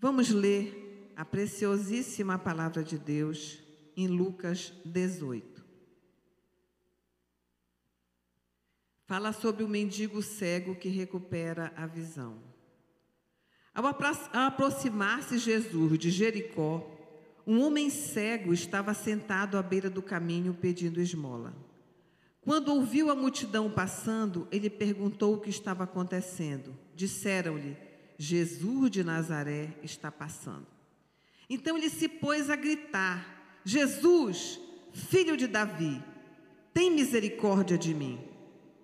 Vamos 0.00 0.30
ler 0.30 1.12
a 1.14 1.26
preciosíssima 1.26 2.38
palavra 2.38 2.82
de 2.82 2.96
Deus 2.96 3.58
em 3.94 4.06
Lucas 4.06 4.72
18. 4.82 5.62
Fala 9.04 9.30
sobre 9.34 9.62
o 9.62 9.68
mendigo 9.68 10.22
cego 10.22 10.74
que 10.74 10.88
recupera 10.88 11.70
a 11.76 11.86
visão. 11.86 12.38
Ao 13.74 13.84
aproximar-se 13.86 15.36
Jesus 15.36 15.98
de 15.98 16.10
Jericó, 16.10 16.82
um 17.46 17.60
homem 17.60 17.90
cego 17.90 18.54
estava 18.54 18.94
sentado 18.94 19.58
à 19.58 19.62
beira 19.62 19.90
do 19.90 20.00
caminho 20.00 20.54
pedindo 20.54 20.98
esmola. 20.98 21.54
Quando 22.40 22.74
ouviu 22.74 23.10
a 23.10 23.14
multidão 23.14 23.70
passando, 23.70 24.48
ele 24.50 24.70
perguntou 24.70 25.34
o 25.34 25.40
que 25.40 25.50
estava 25.50 25.84
acontecendo. 25.84 26.74
Disseram-lhe: 26.94 27.89
Jesus 28.22 28.90
de 28.90 29.02
Nazaré 29.02 29.70
está 29.82 30.12
passando. 30.12 30.66
Então 31.48 31.78
ele 31.78 31.88
se 31.88 32.06
pôs 32.06 32.50
a 32.50 32.54
gritar: 32.54 33.58
Jesus, 33.64 34.60
filho 34.92 35.38
de 35.38 35.46
Davi, 35.46 36.04
tem 36.74 36.90
misericórdia 36.90 37.78
de 37.78 37.94
mim. 37.94 38.20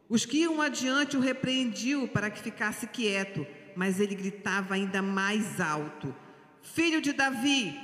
Os 0.08 0.24
que 0.24 0.38
iam 0.38 0.62
adiante 0.62 1.18
o 1.18 1.20
repreendiam 1.20 2.06
para 2.06 2.30
que 2.30 2.40
ficasse 2.40 2.86
quieto, 2.86 3.46
mas 3.76 4.00
ele 4.00 4.14
gritava 4.14 4.72
ainda 4.72 5.02
mais 5.02 5.60
alto: 5.60 6.16
Filho 6.62 7.02
de 7.02 7.12
Davi, 7.12 7.78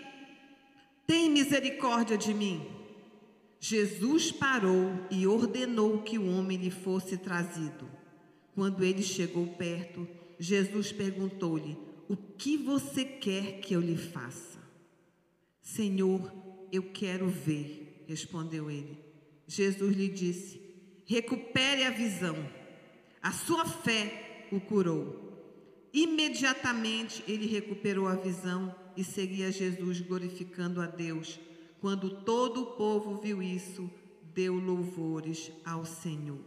tem 1.07 1.29
misericórdia 1.29 2.17
de 2.17 2.33
mim. 2.33 2.67
Jesus 3.61 4.33
parou 4.33 5.07
e 5.11 5.27
ordenou 5.27 6.01
que 6.01 6.17
o 6.17 6.35
homem 6.35 6.57
lhe 6.57 6.71
fosse 6.71 7.19
trazido. 7.19 7.87
Quando 8.55 8.83
ele 8.83 9.03
chegou 9.03 9.47
perto, 9.49 10.09
Jesus 10.39 10.93
perguntou-lhe: 10.93 11.77
O 12.09 12.17
que 12.17 12.57
você 12.57 13.05
quer 13.05 13.61
que 13.61 13.75
eu 13.75 13.81
lhe 13.81 13.97
faça? 13.97 14.61
Senhor, 15.61 16.33
eu 16.71 16.83
quero 16.83 17.29
ver, 17.29 18.05
respondeu 18.09 18.71
ele. 18.71 18.99
Jesus 19.47 19.97
lhe 19.97 20.09
disse: 20.09 20.61
Recupere 21.05 21.85
a 21.85 21.91
visão. 21.91 22.37
A 23.23 23.33
sua 23.33 23.65
fé 23.65 24.49
o 24.51 24.61
curou. 24.61 25.23
Imediatamente 25.93 27.23
ele 27.29 27.47
recuperou 27.47 28.09
a 28.09 28.15
visão 28.15 28.75
e 28.97 29.05
seguia 29.05 29.53
Jesus 29.53 30.01
glorificando 30.01 30.81
a 30.81 30.87
Deus. 30.87 31.39
Quando 31.81 32.23
todo 32.23 32.63
o 32.63 32.67
povo 32.77 33.21
viu 33.21 33.43
isso, 33.43 33.91
deu 34.35 34.55
louvores 34.55 35.53
ao 35.65 35.85
Senhor. 35.85 36.41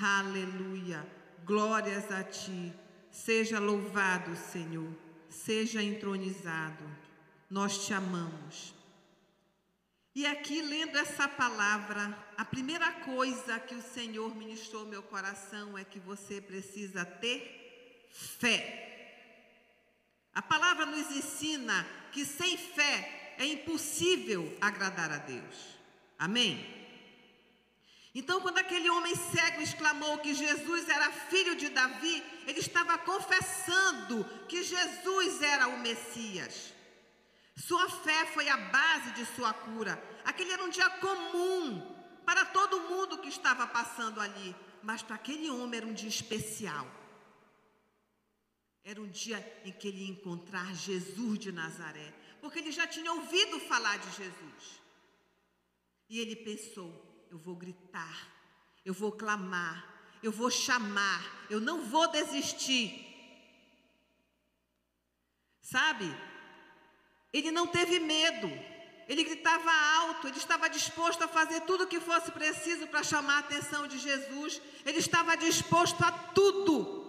Aleluia! 0.00 1.06
Glórias 1.44 2.10
a 2.10 2.22
ti. 2.22 2.72
Seja 3.10 3.58
louvado, 3.58 4.36
Senhor, 4.36 4.92
seja 5.28 5.82
entronizado. 5.82 6.84
Nós 7.50 7.86
te 7.86 7.92
amamos. 7.92 8.74
E 10.14 10.26
aqui, 10.26 10.60
lendo 10.60 10.98
essa 10.98 11.28
palavra, 11.28 12.26
a 12.36 12.44
primeira 12.44 12.90
coisa 12.92 13.60
que 13.60 13.74
o 13.74 13.82
Senhor 13.82 14.34
ministrou 14.34 14.84
meu 14.84 15.02
coração 15.02 15.78
é 15.78 15.84
que 15.84 16.00
você 16.00 16.40
precisa 16.40 17.04
ter 17.04 18.08
fé. 18.10 18.84
A 20.34 20.42
palavra 20.42 20.86
nos 20.86 21.10
ensina 21.10 21.86
que 22.12 22.24
sem 22.24 22.56
fé 22.56 23.34
é 23.38 23.46
impossível 23.46 24.56
agradar 24.60 25.10
a 25.12 25.18
Deus. 25.18 25.78
Amém? 26.18 26.77
Então, 28.18 28.40
quando 28.40 28.58
aquele 28.58 28.90
homem 28.90 29.14
cego 29.14 29.62
exclamou 29.62 30.18
que 30.18 30.34
Jesus 30.34 30.88
era 30.88 31.12
filho 31.30 31.54
de 31.54 31.68
Davi, 31.68 32.16
ele 32.48 32.58
estava 32.58 32.98
confessando 32.98 34.24
que 34.48 34.60
Jesus 34.64 35.40
era 35.40 35.68
o 35.68 35.78
Messias. 35.78 36.74
Sua 37.56 37.88
fé 37.88 38.26
foi 38.34 38.48
a 38.48 38.56
base 38.56 39.12
de 39.12 39.24
sua 39.36 39.52
cura. 39.54 40.02
Aquele 40.24 40.50
era 40.50 40.64
um 40.64 40.68
dia 40.68 40.90
comum 41.06 41.94
para 42.26 42.44
todo 42.46 42.88
mundo 42.90 43.18
que 43.18 43.28
estava 43.28 43.68
passando 43.68 44.20
ali, 44.20 44.50
mas 44.82 45.00
para 45.00 45.14
aquele 45.14 45.48
homem 45.48 45.78
era 45.78 45.86
um 45.86 45.94
dia 45.94 46.08
especial. 46.08 46.88
Era 48.82 49.00
um 49.00 49.08
dia 49.08 49.38
em 49.64 49.70
que 49.70 49.86
ele 49.86 50.02
ia 50.06 50.10
encontrar 50.10 50.74
Jesus 50.74 51.38
de 51.38 51.52
Nazaré, 51.52 52.12
porque 52.40 52.58
ele 52.58 52.72
já 52.72 52.84
tinha 52.84 53.12
ouvido 53.12 53.60
falar 53.60 53.96
de 53.98 54.10
Jesus. 54.16 54.80
E 56.08 56.18
ele 56.18 56.34
pensou: 56.34 57.07
eu 57.30 57.38
vou 57.38 57.54
gritar, 57.54 58.28
eu 58.84 58.94
vou 58.94 59.12
clamar, 59.12 59.84
eu 60.22 60.32
vou 60.32 60.50
chamar, 60.50 61.46
eu 61.50 61.60
não 61.60 61.82
vou 61.84 62.08
desistir. 62.10 63.04
Sabe? 65.60 66.06
Ele 67.32 67.50
não 67.50 67.66
teve 67.66 67.98
medo, 67.98 68.48
ele 69.06 69.24
gritava 69.24 69.70
alto, 69.70 70.28
ele 70.28 70.38
estava 70.38 70.68
disposto 70.68 71.22
a 71.22 71.28
fazer 71.28 71.60
tudo 71.62 71.84
o 71.84 71.86
que 71.86 72.00
fosse 72.00 72.30
preciso 72.32 72.86
para 72.86 73.02
chamar 73.02 73.36
a 73.36 73.40
atenção 73.40 73.86
de 73.86 73.98
Jesus, 73.98 74.60
ele 74.84 74.98
estava 74.98 75.36
disposto 75.36 76.02
a 76.04 76.10
tudo. 76.10 77.07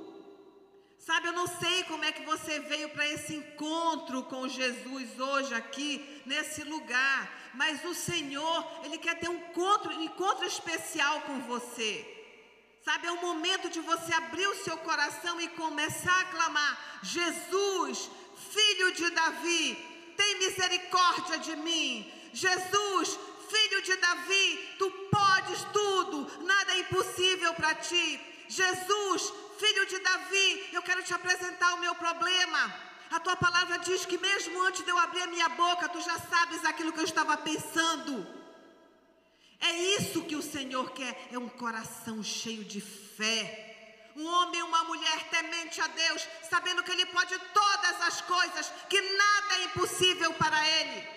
Sabe, 1.00 1.28
eu 1.28 1.34
não 1.34 1.48
sei 1.48 1.84
como 1.86 2.04
é 2.04 2.12
que 2.12 2.26
você 2.26 2.60
veio 2.60 2.90
para 2.90 3.08
esse 3.08 3.34
encontro 3.34 4.24
com 4.24 4.48
Jesus 4.50 5.18
hoje 5.18 5.54
aqui, 5.54 6.22
nesse 6.26 6.64
lugar, 6.64 7.52
mas 7.54 7.84
o 7.86 7.96
Senhor, 7.96 8.82
Ele 8.84 8.98
quer 8.98 9.18
ter 9.18 9.30
um 9.30 9.38
encontro, 9.38 9.96
um 9.96 10.04
encontro 10.04 10.46
especial 10.46 11.22
com 11.22 11.40
você. 11.42 11.94
Sabe, 12.84 13.08
é 13.08 13.12
o 13.12 13.22
momento 13.22 13.70
de 13.70 13.80
você 13.80 14.14
abrir 14.14 14.48
o 14.48 14.64
seu 14.64 14.78
coração 14.80 15.40
e 15.40 15.48
começar 15.50 16.20
a 16.20 16.26
clamar: 16.26 17.00
Jesus, 17.02 18.10
filho 18.52 18.92
de 18.94 19.10
Davi, 19.12 19.78
tem 20.18 20.40
misericórdia 20.40 21.38
de 21.38 21.56
mim. 21.56 22.12
Jesus, 22.34 23.18
filho 23.50 23.82
de 23.82 23.96
Davi, 23.96 24.76
tu 24.78 24.92
podes 25.10 25.64
tudo, 25.74 26.46
nada 26.46 26.74
é 26.74 26.80
impossível 26.80 27.54
para 27.54 27.74
ti. 27.76 28.20
Jesus, 28.48 29.34
filho 29.60 29.86
de 29.86 30.00
Davi, 30.00 30.70
eu 30.72 30.82
quero 30.82 31.04
te 31.04 31.14
apresentar 31.14 31.74
o 31.74 31.82
meu 31.82 31.94
problema. 31.96 32.62
A 33.12 33.20
tua 33.20 33.36
palavra 33.36 33.78
diz 33.80 34.06
que 34.06 34.18
mesmo 34.18 34.62
antes 34.68 34.84
de 34.84 34.92
eu 34.92 34.98
abrir 34.98 35.24
a 35.24 35.28
minha 35.28 35.50
boca, 35.50 35.90
tu 35.90 36.02
já 36.10 36.18
sabes 36.34 36.64
aquilo 36.64 36.94
que 36.94 37.00
eu 37.00 37.12
estava 37.12 37.36
pensando. 37.38 38.14
É 39.60 39.72
isso 39.98 40.24
que 40.24 40.36
o 40.36 40.42
Senhor 40.42 40.92
quer, 40.92 41.14
é 41.32 41.38
um 41.38 41.50
coração 41.50 42.24
cheio 42.24 42.64
de 42.64 42.80
fé. 42.80 43.66
Um 44.16 44.26
homem 44.26 44.60
e 44.60 44.64
uma 44.64 44.84
mulher 44.86 45.30
temente 45.30 45.80
a 45.82 45.88
Deus, 45.88 46.28
sabendo 46.50 46.84
que 46.84 46.92
Ele 46.92 47.06
pode 47.08 47.38
todas 47.54 48.02
as 48.02 48.22
coisas, 48.22 48.72
que 48.90 49.02
nada 49.02 49.56
é 49.56 49.64
impossível 49.66 50.34
para 50.34 50.60
Ele. 50.68 51.08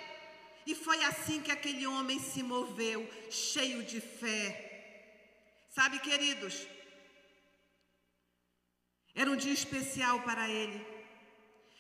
E 0.66 0.74
foi 0.74 1.02
assim 1.04 1.40
que 1.40 1.50
aquele 1.50 1.86
homem 1.86 2.18
se 2.20 2.42
moveu, 2.42 3.08
cheio 3.30 3.82
de 3.82 4.00
fé. 4.00 4.46
Sabe, 5.70 5.98
queridos, 6.00 6.54
era 9.14 9.30
um 9.30 9.36
dia 9.36 9.52
especial 9.52 10.20
para 10.20 10.48
ele. 10.48 10.86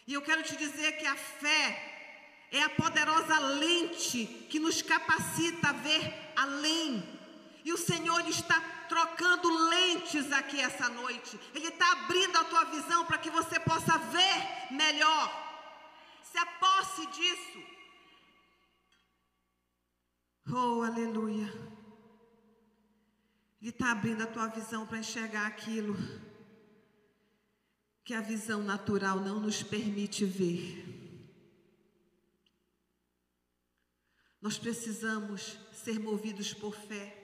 E 0.06 0.14
eu 0.14 0.22
quero 0.22 0.42
te 0.42 0.56
dizer 0.56 0.92
que 0.98 1.06
a 1.06 1.16
fé 1.16 1.92
é 2.50 2.62
a 2.62 2.70
poderosa 2.70 3.38
lente 3.38 4.26
que 4.50 4.58
nos 4.58 4.82
capacita 4.82 5.70
a 5.70 5.72
ver 5.72 6.32
além. 6.36 7.02
E 7.64 7.72
o 7.72 7.78
Senhor 7.78 8.28
está 8.28 8.60
trocando 8.88 9.48
lentes 9.68 10.30
aqui 10.32 10.60
essa 10.60 10.88
noite. 10.88 11.38
Ele 11.54 11.68
está 11.68 11.90
abrindo 11.92 12.36
a 12.36 12.44
tua 12.44 12.64
visão 12.64 13.06
para 13.06 13.18
que 13.18 13.30
você 13.30 13.58
possa 13.60 13.96
ver 13.98 14.72
melhor. 14.72 15.40
Se 16.22 16.36
aposse 16.36 17.06
disso. 17.06 17.62
Oh, 20.52 20.82
aleluia. 20.82 21.46
Ele 23.60 23.70
está 23.70 23.92
abrindo 23.92 24.22
a 24.24 24.26
tua 24.26 24.48
visão 24.48 24.86
para 24.86 24.98
enxergar 24.98 25.46
aquilo 25.46 25.96
que 28.04 28.14
a 28.14 28.20
visão 28.20 28.62
natural 28.62 29.20
não 29.20 29.38
nos 29.38 29.62
permite 29.62 30.24
ver. 30.24 30.84
Nós 34.40 34.58
precisamos 34.58 35.56
ser 35.72 36.00
movidos 36.00 36.52
por 36.52 36.74
fé. 36.74 37.16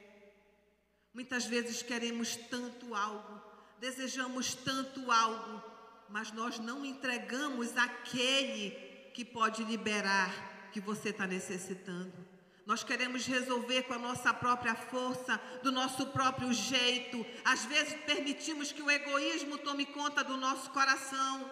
Muitas 1.13 1.47
vezes 1.47 1.83
queremos 1.83 2.37
tanto 2.37 2.95
algo, 2.95 3.43
desejamos 3.81 4.55
tanto 4.55 5.11
algo, 5.11 5.63
mas 6.09 6.31
nós 6.31 6.61
não 6.61 6.85
entregamos 6.85 7.77
aquele 7.77 8.71
que 9.15 9.25
pode 9.25 9.65
liberar 9.65 10.71
que 10.73 10.81
você 10.81 11.09
está 11.09 11.27
necessitando. 11.27 12.38
Nós 12.69 12.85
queremos 12.85 13.25
resolver 13.25 13.85
com 13.85 13.94
a 13.94 13.99
nossa 13.99 14.35
própria 14.35 14.75
força, 14.75 15.41
do 15.62 15.73
nosso 15.73 16.09
próprio 16.09 16.53
jeito. 16.53 17.25
Às 17.43 17.65
vezes 17.65 17.94
permitimos 18.05 18.70
que 18.70 18.82
o 18.82 18.91
egoísmo 18.91 19.56
tome 19.56 19.87
conta 19.87 20.23
do 20.23 20.37
nosso 20.37 20.69
coração 20.69 21.50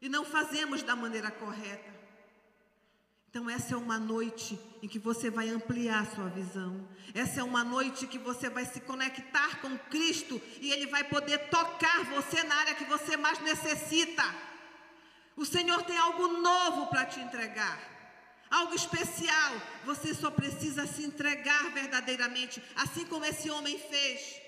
e 0.00 0.08
não 0.08 0.24
fazemos 0.24 0.82
da 0.82 0.96
maneira 0.96 1.30
correta. 1.30 1.94
Então, 3.28 3.50
essa 3.50 3.74
é 3.74 3.76
uma 3.76 3.98
noite 3.98 4.58
em 4.82 4.88
que 4.88 4.98
você 4.98 5.28
vai 5.28 5.50
ampliar 5.50 6.06
sua 6.06 6.30
visão. 6.30 6.88
Essa 7.12 7.40
é 7.40 7.44
uma 7.44 7.62
noite 7.62 8.06
que 8.06 8.18
você 8.18 8.48
vai 8.48 8.64
se 8.64 8.80
conectar 8.80 9.60
com 9.60 9.76
Cristo 9.90 10.40
e 10.58 10.72
Ele 10.72 10.86
vai 10.86 11.04
poder 11.04 11.50
tocar 11.50 12.02
você 12.04 12.42
na 12.44 12.54
área 12.54 12.74
que 12.74 12.86
você 12.86 13.14
mais 13.18 13.38
necessita. 13.40 14.24
O 15.36 15.44
Senhor 15.44 15.82
tem 15.82 15.98
algo 15.98 16.28
novo 16.28 16.86
para 16.86 17.04
te 17.04 17.20
entregar. 17.20 17.95
Algo 18.50 18.74
especial. 18.74 19.52
Você 19.84 20.14
só 20.14 20.30
precisa 20.30 20.86
se 20.86 21.02
entregar 21.04 21.72
verdadeiramente, 21.72 22.62
assim 22.76 23.04
como 23.06 23.24
esse 23.24 23.50
homem 23.50 23.78
fez. 23.78 24.40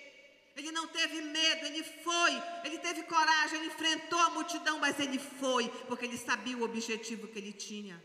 Ele 0.56 0.72
não 0.72 0.88
teve 0.88 1.20
medo, 1.20 1.66
ele 1.66 1.84
foi, 1.84 2.32
ele 2.64 2.78
teve 2.78 3.04
coragem, 3.04 3.58
ele 3.58 3.68
enfrentou 3.68 4.18
a 4.18 4.30
multidão, 4.30 4.80
mas 4.80 4.98
ele 4.98 5.18
foi, 5.18 5.68
porque 5.86 6.04
ele 6.04 6.18
sabia 6.18 6.56
o 6.58 6.64
objetivo 6.64 7.28
que 7.28 7.38
ele 7.38 7.52
tinha. 7.52 8.02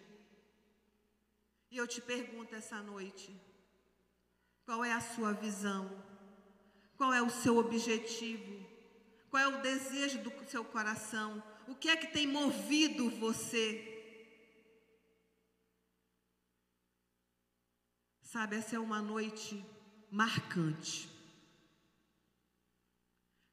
E 1.71 1.77
eu 1.77 1.87
te 1.87 1.99
pergunto 1.99 2.55
essa 2.55 2.79
noite: 2.81 3.35
qual 4.65 4.85
é 4.85 4.93
a 4.93 5.01
sua 5.01 5.33
visão? 5.33 5.91
Qual 6.95 7.11
é 7.11 7.21
o 7.21 7.29
seu 7.29 7.57
objetivo? 7.57 8.63
Qual 9.31 9.41
é 9.41 9.47
o 9.47 9.61
desejo 9.61 10.19
do 10.19 10.31
seu 10.47 10.63
coração? 10.63 11.43
O 11.67 11.73
que 11.73 11.89
é 11.89 11.95
que 11.95 12.07
tem 12.07 12.27
movido 12.27 13.09
você? 13.09 13.92
Sabe, 18.33 18.55
essa 18.55 18.75
é 18.75 18.79
uma 18.79 18.99
noite 18.99 19.63
marcante. 20.09 21.07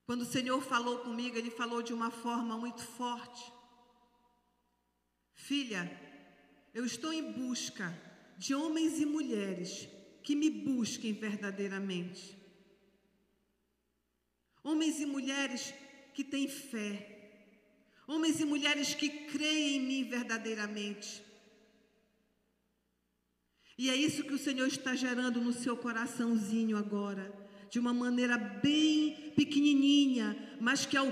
Quando 0.06 0.22
o 0.22 0.32
Senhor 0.34 0.58
falou 0.62 1.00
comigo, 1.00 1.36
Ele 1.36 1.50
falou 1.50 1.82
de 1.82 1.92
uma 1.92 2.10
forma 2.10 2.56
muito 2.56 2.82
forte. 2.82 3.52
Filha, 5.34 5.82
eu 6.72 6.86
estou 6.86 7.12
em 7.12 7.30
busca 7.30 7.94
de 8.38 8.54
homens 8.54 8.98
e 8.98 9.04
mulheres 9.04 9.86
que 10.22 10.34
me 10.34 10.48
busquem 10.48 11.12
verdadeiramente. 11.12 12.34
Homens 14.64 14.98
e 14.98 15.04
mulheres 15.04 15.74
que 16.14 16.24
têm 16.24 16.48
fé. 16.48 16.94
Homens 18.06 18.40
e 18.40 18.46
mulheres 18.46 18.94
que 18.94 19.10
creem 19.26 19.76
em 19.76 19.80
mim 19.80 20.08
verdadeiramente. 20.08 21.29
E 23.80 23.88
é 23.88 23.96
isso 23.96 24.24
que 24.24 24.34
o 24.34 24.38
Senhor 24.38 24.66
está 24.66 24.94
gerando 24.94 25.40
no 25.40 25.54
seu 25.54 25.74
coraçãozinho 25.74 26.76
agora 26.76 27.32
de 27.70 27.78
uma 27.78 27.94
maneira 27.94 28.36
bem 28.36 29.32
pequenininha, 29.34 30.36
mas 30.60 30.84
que 30.84 30.98
ao, 30.98 31.10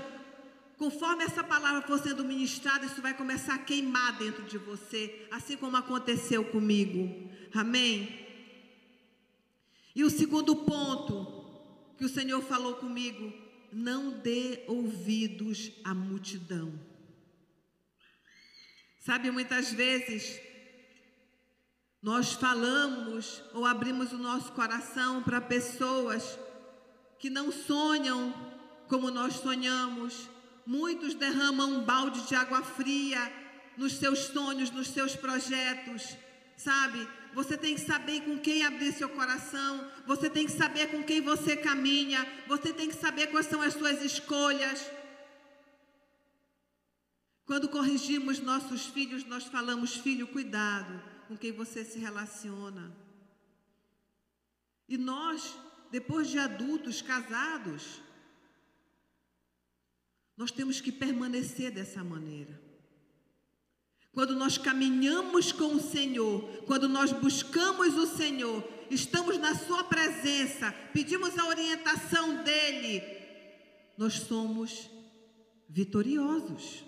conforme 0.77 1.23
essa 1.23 1.43
palavra 1.43 1.81
for 1.81 1.97
sendo 1.97 2.23
ministrada, 2.23 2.85
isso 2.85 3.01
vai 3.01 3.15
começar 3.15 3.55
a 3.55 3.57
queimar 3.57 4.19
dentro 4.19 4.43
de 4.43 4.59
você, 4.59 5.27
assim 5.31 5.57
como 5.57 5.77
aconteceu 5.77 6.45
comigo. 6.45 7.31
Amém? 7.55 8.23
E 9.95 10.03
o 10.03 10.09
segundo 10.11 10.55
ponto 10.57 11.95
que 11.97 12.05
o 12.05 12.09
Senhor 12.09 12.39
falou 12.43 12.75
comigo, 12.75 13.33
não 13.73 14.11
dê 14.11 14.63
ouvidos 14.67 15.71
à 15.83 15.95
multidão. 15.95 16.79
Sabe, 18.99 19.31
muitas 19.31 19.73
vezes 19.73 20.39
nós 22.01 22.31
falamos 22.31 23.43
ou 23.53 23.65
abrimos 23.65 24.13
o 24.13 24.17
nosso 24.17 24.53
coração 24.53 25.21
para 25.21 25.41
pessoas 25.41 26.39
que 27.17 27.29
não 27.29 27.51
sonham 27.51 28.33
como 28.87 29.11
nós 29.11 29.35
sonhamos. 29.35 30.29
Muitos 30.65 31.13
derramam 31.13 31.69
um 31.69 31.83
balde 31.83 32.25
de 32.25 32.35
água 32.35 32.61
fria 32.61 33.19
nos 33.75 33.93
seus 33.93 34.19
sonhos, 34.27 34.71
nos 34.71 34.87
seus 34.87 35.15
projetos, 35.15 36.15
sabe? 36.55 37.05
Você 37.33 37.57
tem 37.57 37.75
que 37.75 37.81
saber 37.81 38.21
com 38.21 38.39
quem 38.39 38.65
abrir 38.65 38.93
seu 38.93 39.09
coração, 39.09 39.85
você 40.07 40.29
tem 40.29 40.45
que 40.45 40.51
saber 40.53 40.87
com 40.87 41.03
quem 41.03 41.21
você 41.21 41.57
caminha, 41.57 42.25
você 42.47 42.73
tem 42.73 42.87
que 42.87 42.95
saber 42.95 43.27
quais 43.27 43.45
são 43.45 43.61
as 43.61 43.73
suas 43.73 44.01
escolhas. 44.01 44.89
Quando 47.45 47.67
corrigimos 47.67 48.39
nossos 48.39 48.85
filhos, 48.85 49.25
nós 49.25 49.43
falamos: 49.43 49.95
filho, 49.95 50.27
cuidado 50.27 51.18
com 51.29 51.37
quem 51.37 51.51
você 51.51 51.85
se 51.85 51.99
relaciona. 51.99 52.91
E 54.87 54.97
nós 54.97 55.55
depois 55.91 56.27
de 56.27 56.39
adultos, 56.39 57.01
casados, 57.01 58.01
nós 60.35 60.51
temos 60.51 60.81
que 60.81 60.91
permanecer 60.91 61.71
dessa 61.71 62.03
maneira. 62.03 62.59
Quando 64.11 64.35
nós 64.35 64.57
caminhamos 64.57 65.51
com 65.51 65.75
o 65.75 65.79
Senhor, 65.79 66.41
quando 66.65 66.89
nós 66.89 67.11
buscamos 67.11 67.95
o 67.95 68.07
Senhor, 68.07 68.67
estamos 68.89 69.37
na 69.37 69.53
Sua 69.55 69.83
presença, 69.83 70.71
pedimos 70.93 71.37
a 71.37 71.45
orientação 71.45 72.43
dEle, 72.43 73.03
nós 73.95 74.13
somos 74.15 74.89
vitoriosos, 75.67 76.83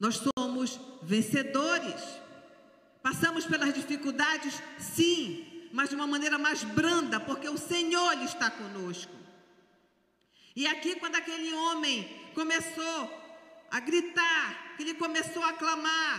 nós 0.00 0.22
somos 0.38 0.80
vencedores. 1.02 2.23
Passamos 3.04 3.44
pelas 3.44 3.74
dificuldades, 3.74 4.54
sim, 4.78 5.68
mas 5.70 5.90
de 5.90 5.94
uma 5.94 6.06
maneira 6.06 6.38
mais 6.38 6.64
branda, 6.64 7.20
porque 7.20 7.46
o 7.50 7.58
Senhor 7.58 8.14
está 8.22 8.50
conosco. 8.50 9.12
E 10.56 10.66
aqui, 10.66 10.94
quando 10.96 11.16
aquele 11.16 11.52
homem 11.52 11.96
começou 12.32 12.98
a 13.70 13.78
gritar, 13.78 14.74
que 14.74 14.84
ele 14.84 14.94
começou 14.94 15.44
a 15.44 15.52
clamar, 15.52 16.16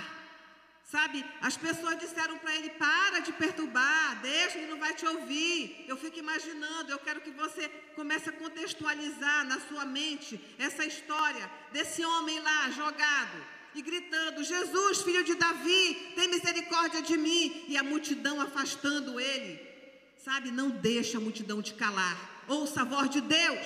sabe? 0.84 1.26
As 1.42 1.58
pessoas 1.58 1.98
disseram 1.98 2.38
para 2.38 2.56
ele: 2.56 2.70
para 2.70 3.18
de 3.22 3.34
perturbar, 3.34 4.22
deixa, 4.22 4.60
ele 4.60 4.70
não 4.74 4.78
vai 4.78 4.94
te 4.94 5.08
ouvir. 5.08 5.86
Eu 5.88 5.98
fico 5.98 6.20
imaginando, 6.20 6.92
eu 6.92 7.00
quero 7.00 7.22
que 7.22 7.32
você 7.32 7.68
comece 7.96 8.30
a 8.30 8.38
contextualizar 8.44 9.44
na 9.46 9.60
sua 9.62 9.86
mente 9.86 10.40
essa 10.60 10.86
história 10.86 11.50
desse 11.74 12.06
homem 12.06 12.40
lá 12.42 12.70
jogado 12.70 13.56
e 13.76 13.82
gritando: 13.82 14.44
Jesus, 14.44 15.02
filho 15.02 15.24
de 15.24 15.36
Davi, 15.36 16.14
tem 16.16 16.30
misericórdia 16.30 17.02
de 17.02 17.18
mim. 17.18 17.66
E 17.68 17.78
a 17.78 17.84
multidão 17.84 18.40
afastando 18.42 19.20
ele. 19.20 19.60
Sabe, 20.24 20.50
não 20.50 20.70
deixa 20.70 21.18
a 21.18 21.22
multidão 21.22 21.62
te 21.62 21.74
calar. 21.74 22.18
Ouça 22.48 22.82
a 22.82 22.86
voz 22.86 23.10
de 23.10 23.22
Deus. 23.22 23.66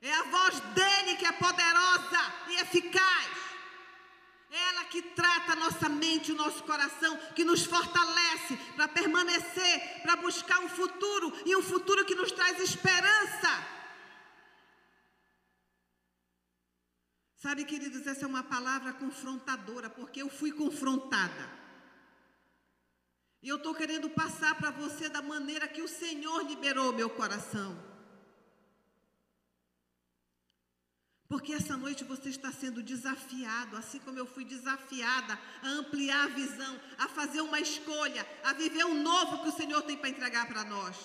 É 0.00 0.12
a 0.12 0.22
voz 0.24 0.60
dele 0.74 1.16
que 1.16 1.26
é 1.26 1.32
poderosa 1.32 2.20
e 2.50 2.54
eficaz. 2.60 3.28
É 4.50 4.68
ela 4.68 4.84
que 4.84 5.02
trata 5.02 5.52
a 5.52 5.56
nossa 5.56 5.88
mente, 5.88 6.32
o 6.32 6.36
nosso 6.36 6.62
coração, 6.62 7.18
que 7.34 7.44
nos 7.44 7.64
fortalece 7.64 8.56
para 8.76 8.88
permanecer, 8.88 10.00
para 10.02 10.16
buscar 10.16 10.60
um 10.60 10.68
futuro 10.68 11.32
e 11.44 11.56
um 11.56 11.62
futuro 11.62 12.04
que 12.04 12.14
nos 12.14 12.32
traz 12.32 12.60
esperança. 12.60 13.77
Sabe, 17.38 17.64
queridos, 17.64 18.04
essa 18.04 18.24
é 18.24 18.28
uma 18.28 18.42
palavra 18.42 18.92
confrontadora, 18.92 19.88
porque 19.88 20.20
eu 20.20 20.28
fui 20.28 20.50
confrontada. 20.50 21.58
E 23.40 23.48
eu 23.48 23.56
estou 23.56 23.72
querendo 23.74 24.10
passar 24.10 24.56
para 24.56 24.72
você 24.72 25.08
da 25.08 25.22
maneira 25.22 25.68
que 25.68 25.80
o 25.80 25.86
Senhor 25.86 26.42
liberou 26.42 26.92
meu 26.92 27.08
coração. 27.08 27.78
Porque 31.28 31.52
essa 31.52 31.76
noite 31.76 32.02
você 32.02 32.28
está 32.30 32.50
sendo 32.50 32.82
desafiado, 32.82 33.76
assim 33.76 34.00
como 34.00 34.18
eu 34.18 34.26
fui 34.26 34.44
desafiada 34.44 35.38
a 35.62 35.68
ampliar 35.68 36.24
a 36.24 36.28
visão, 36.28 36.80
a 36.98 37.06
fazer 37.06 37.40
uma 37.42 37.60
escolha, 37.60 38.26
a 38.42 38.52
viver 38.54 38.84
o 38.84 38.94
novo 38.94 39.42
que 39.42 39.48
o 39.50 39.52
Senhor 39.52 39.82
tem 39.82 39.96
para 39.96 40.08
entregar 40.08 40.48
para 40.48 40.64
nós. 40.64 40.96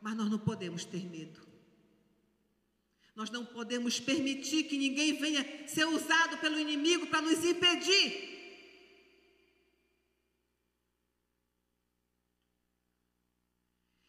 Mas 0.00 0.16
nós 0.16 0.28
não 0.28 0.38
podemos 0.38 0.84
ter 0.84 1.04
medo. 1.08 1.49
Nós 3.20 3.28
não 3.28 3.44
podemos 3.44 4.00
permitir 4.00 4.62
que 4.62 4.78
ninguém 4.78 5.12
venha 5.12 5.44
ser 5.68 5.84
usado 5.84 6.38
pelo 6.38 6.58
inimigo 6.58 7.06
para 7.08 7.20
nos 7.20 7.44
impedir. 7.44 8.06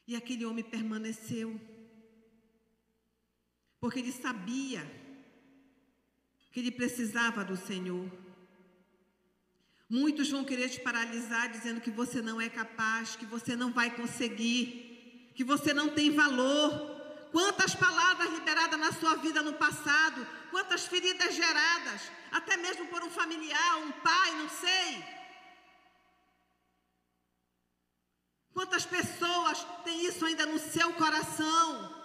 E 0.07 0.15
aquele 0.15 0.45
homem 0.45 0.63
permaneceu, 0.63 1.59
porque 3.81 3.99
ele 3.99 4.13
sabia 4.13 4.81
que 6.49 6.61
ele 6.61 6.71
precisava 6.71 7.43
do 7.43 7.57
Senhor. 7.57 8.09
Muitos 9.89 10.29
vão 10.29 10.45
querer 10.45 10.69
te 10.69 10.79
paralisar 10.79 11.51
dizendo 11.51 11.81
que 11.81 11.91
você 11.91 12.21
não 12.21 12.39
é 12.39 12.47
capaz, 12.47 13.17
que 13.17 13.25
você 13.25 13.57
não 13.57 13.73
vai 13.73 13.93
conseguir, 13.93 15.33
que 15.35 15.43
você 15.43 15.73
não 15.73 15.89
tem 15.89 16.11
valor. 16.11 16.90
Quantas 17.31 17.73
palavras 17.73 18.29
liberadas 18.29 18.79
na 18.79 18.91
sua 18.91 19.15
vida 19.15 19.41
no 19.41 19.53
passado, 19.53 20.27
quantas 20.49 20.85
feridas 20.85 21.33
geradas, 21.33 22.11
até 22.31 22.57
mesmo 22.57 22.87
por 22.87 23.01
um 23.03 23.09
familiar, 23.09 23.77
um 23.77 23.91
pai, 23.91 24.31
não 24.33 24.49
sei. 24.49 25.03
Quantas 28.53 28.85
pessoas 28.85 29.65
têm 29.85 30.05
isso 30.05 30.25
ainda 30.25 30.45
no 30.45 30.59
seu 30.59 30.93
coração? 30.93 32.01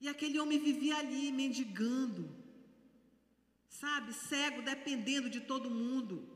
E 0.00 0.08
aquele 0.08 0.40
homem 0.40 0.58
vivia 0.58 0.96
ali 0.96 1.30
mendigando, 1.30 2.34
sabe, 3.68 4.14
cego, 4.14 4.62
dependendo 4.62 5.28
de 5.28 5.40
todo 5.40 5.68
mundo. 5.68 6.26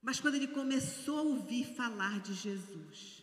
Mas 0.00 0.18
quando 0.18 0.36
ele 0.36 0.48
começou 0.48 1.18
a 1.18 1.22
ouvir 1.22 1.76
falar 1.76 2.20
de 2.20 2.32
Jesus, 2.32 3.19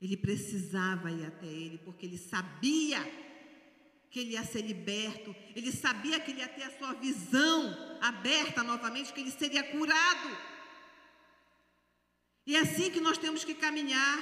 ele 0.00 0.16
precisava 0.16 1.10
ir 1.10 1.26
até 1.26 1.46
ele, 1.46 1.78
porque 1.78 2.06
ele 2.06 2.18
sabia 2.18 3.00
que 4.10 4.20
ele 4.20 4.32
ia 4.32 4.44
ser 4.44 4.62
liberto, 4.62 5.34
ele 5.54 5.70
sabia 5.70 6.18
que 6.18 6.30
ele 6.30 6.40
ia 6.40 6.48
ter 6.48 6.64
a 6.64 6.78
sua 6.78 6.94
visão 6.94 7.98
aberta 8.00 8.62
novamente, 8.62 9.12
que 9.12 9.20
ele 9.20 9.30
seria 9.30 9.62
curado. 9.62 10.36
E 12.46 12.56
é 12.56 12.60
assim 12.60 12.90
que 12.90 13.00
nós 13.00 13.18
temos 13.18 13.44
que 13.44 13.54
caminhar. 13.54 14.18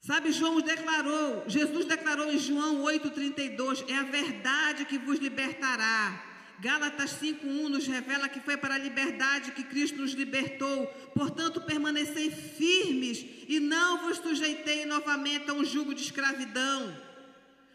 Sabe, 0.00 0.32
João 0.32 0.60
declarou, 0.60 1.44
Jesus 1.48 1.84
declarou 1.84 2.32
em 2.32 2.38
João 2.38 2.82
8,32: 2.84 3.88
é 3.88 3.96
a 3.96 4.02
verdade 4.04 4.84
que 4.84 4.98
vos 4.98 5.18
libertará. 5.18 6.35
Gálatas 6.58 7.10
5,1 7.20 7.68
nos 7.68 7.86
revela 7.86 8.28
que 8.28 8.40
foi 8.40 8.56
para 8.56 8.74
a 8.74 8.78
liberdade 8.78 9.52
que 9.52 9.62
Cristo 9.62 9.98
nos 9.98 10.12
libertou. 10.12 10.86
Portanto, 11.14 11.60
permanecei 11.60 12.30
firmes 12.30 13.24
e 13.46 13.60
não 13.60 14.02
vos 14.02 14.18
sujeitei 14.18 14.86
novamente 14.86 15.50
a 15.50 15.54
um 15.54 15.64
jugo 15.64 15.94
de 15.94 16.02
escravidão. 16.02 16.96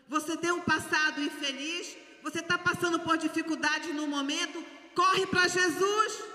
Você 0.08 0.36
tem 0.36 0.52
um 0.52 0.62
passado 0.62 1.22
infeliz, 1.22 1.96
você 2.24 2.40
está 2.40 2.58
passando 2.58 3.00
por 3.00 3.18
dificuldade 3.18 3.94
no 3.94 4.08
momento, 4.08 4.66
corre 4.96 5.28
para 5.28 5.48
Jesus. 5.48 6.32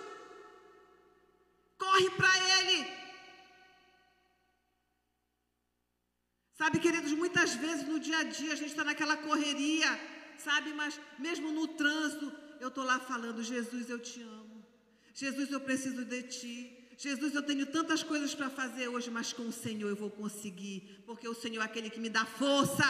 Corre 1.78 2.10
para 2.10 2.32
Ele. 2.58 2.86
Sabe, 6.58 6.78
queridos, 6.78 7.12
muitas 7.12 7.54
vezes 7.54 7.86
no 7.86 7.98
dia 8.00 8.18
a 8.18 8.22
dia 8.22 8.52
a 8.52 8.56
gente 8.56 8.70
está 8.70 8.82
naquela 8.82 9.16
correria, 9.16 9.90
sabe, 10.42 10.72
mas 10.72 11.00
mesmo 11.18 11.52
no 11.52 11.68
trânsito, 11.68 12.32
eu 12.60 12.68
estou 12.68 12.84
lá 12.84 12.98
falando: 13.00 13.42
Jesus, 13.42 13.88
eu 13.88 13.98
te 13.98 14.22
amo. 14.22 14.64
Jesus, 15.14 15.50
eu 15.50 15.60
preciso 15.60 16.04
de 16.04 16.22
ti. 16.24 16.88
Jesus, 16.98 17.34
eu 17.34 17.42
tenho 17.42 17.66
tantas 17.66 18.02
coisas 18.02 18.34
para 18.34 18.48
fazer 18.48 18.88
hoje, 18.88 19.10
mas 19.10 19.32
com 19.32 19.48
o 19.48 19.52
Senhor 19.52 19.88
eu 19.88 19.96
vou 19.96 20.10
conseguir, 20.10 21.02
porque 21.04 21.28
o 21.28 21.34
Senhor 21.34 21.60
é 21.60 21.64
aquele 21.64 21.90
que 21.90 22.00
me 22.00 22.08
dá 22.08 22.24
força. 22.24 22.84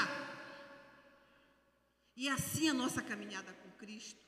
E 2.16 2.28
assim 2.28 2.68
a 2.68 2.74
nossa 2.74 3.02
caminhada 3.02 3.52
com 3.52 3.70
Cristo. 3.72 4.24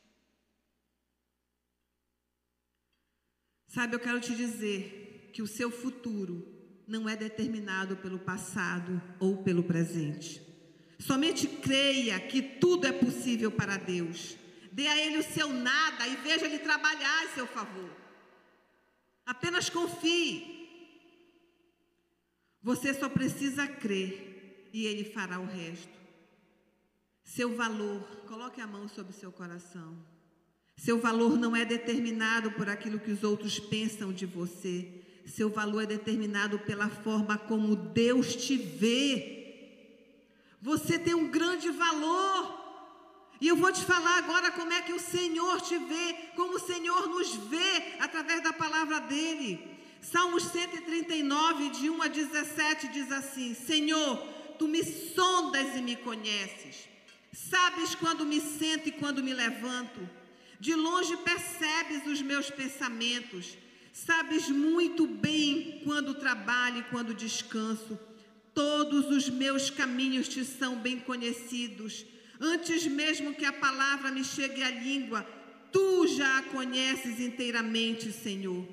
Sabe, 3.68 3.94
eu 3.94 4.00
quero 4.00 4.20
te 4.20 4.34
dizer 4.34 5.30
que 5.32 5.42
o 5.42 5.46
seu 5.46 5.70
futuro 5.70 6.58
não 6.86 7.08
é 7.08 7.14
determinado 7.14 7.96
pelo 7.98 8.18
passado 8.18 9.00
ou 9.20 9.42
pelo 9.42 9.62
presente. 9.62 10.47
Somente 10.98 11.46
creia 11.46 12.18
que 12.18 12.42
tudo 12.42 12.86
é 12.86 12.92
possível 12.92 13.50
para 13.50 13.76
Deus. 13.76 14.36
Dê 14.72 14.86
a 14.86 14.96
Ele 14.96 15.18
o 15.18 15.22
seu 15.22 15.52
nada 15.52 16.06
e 16.06 16.16
veja 16.16 16.46
Ele 16.46 16.58
trabalhar 16.58 17.24
em 17.24 17.34
seu 17.34 17.46
favor. 17.46 17.90
Apenas 19.24 19.70
confie. 19.70 20.58
Você 22.62 22.92
só 22.92 23.08
precisa 23.08 23.66
crer 23.66 24.70
e 24.72 24.86
Ele 24.86 25.04
fará 25.04 25.38
o 25.38 25.46
resto. 25.46 25.98
Seu 27.22 27.54
valor, 27.54 28.02
coloque 28.26 28.60
a 28.60 28.66
mão 28.66 28.88
sobre 28.88 29.12
seu 29.12 29.30
coração. 29.30 29.96
Seu 30.76 30.98
valor 30.98 31.36
não 31.36 31.54
é 31.54 31.64
determinado 31.64 32.52
por 32.52 32.68
aquilo 32.68 32.98
que 32.98 33.10
os 33.10 33.22
outros 33.22 33.58
pensam 33.58 34.12
de 34.12 34.24
você. 34.24 34.88
Seu 35.26 35.50
valor 35.50 35.82
é 35.82 35.86
determinado 35.86 36.58
pela 36.60 36.88
forma 36.88 37.36
como 37.36 37.76
Deus 37.76 38.34
te 38.34 38.56
vê. 38.56 39.37
Você 40.60 40.98
tem 40.98 41.14
um 41.14 41.28
grande 41.28 41.70
valor. 41.70 42.58
E 43.40 43.46
eu 43.46 43.56
vou 43.56 43.72
te 43.72 43.84
falar 43.84 44.18
agora 44.18 44.50
como 44.50 44.72
é 44.72 44.82
que 44.82 44.92
o 44.92 44.98
Senhor 44.98 45.60
te 45.60 45.78
vê, 45.78 46.14
como 46.34 46.56
o 46.56 46.60
Senhor 46.60 47.08
nos 47.08 47.34
vê 47.34 47.94
através 48.00 48.42
da 48.42 48.52
palavra 48.52 49.00
dele. 49.00 49.78
Salmos 50.00 50.44
139, 50.44 51.70
de 51.70 51.90
1 51.90 52.02
a 52.02 52.08
17, 52.08 52.88
diz 52.88 53.12
assim: 53.12 53.54
Senhor, 53.54 54.16
tu 54.58 54.66
me 54.66 54.82
sondas 54.82 55.76
e 55.76 55.82
me 55.82 55.94
conheces. 55.96 56.88
Sabes 57.32 57.94
quando 57.94 58.26
me 58.26 58.40
sento 58.40 58.88
e 58.88 58.92
quando 58.92 59.22
me 59.22 59.32
levanto. 59.32 60.08
De 60.58 60.74
longe 60.74 61.16
percebes 61.18 62.04
os 62.06 62.20
meus 62.20 62.50
pensamentos. 62.50 63.56
Sabes 63.92 64.48
muito 64.48 65.06
bem 65.06 65.80
quando 65.84 66.14
trabalho 66.14 66.78
e 66.78 66.84
quando 66.84 67.14
descanso. 67.14 67.98
Todos 68.58 69.08
os 69.08 69.30
meus 69.30 69.70
caminhos 69.70 70.26
te 70.26 70.44
são 70.44 70.74
bem 70.74 70.98
conhecidos. 70.98 72.04
Antes 72.40 72.88
mesmo 72.88 73.32
que 73.32 73.44
a 73.44 73.52
palavra 73.52 74.10
me 74.10 74.24
chegue 74.24 74.64
à 74.64 74.68
língua, 74.68 75.24
tu 75.70 76.08
já 76.08 76.38
a 76.38 76.42
conheces 76.42 77.20
inteiramente, 77.20 78.10
Senhor. 78.10 78.66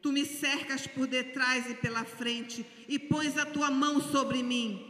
Tu 0.00 0.12
me 0.12 0.24
cercas 0.24 0.86
por 0.86 1.08
detrás 1.08 1.68
e 1.68 1.74
pela 1.74 2.04
frente 2.04 2.64
e 2.86 3.00
pões 3.00 3.36
a 3.36 3.44
tua 3.44 3.68
mão 3.68 4.00
sobre 4.00 4.44
mim. 4.44 4.80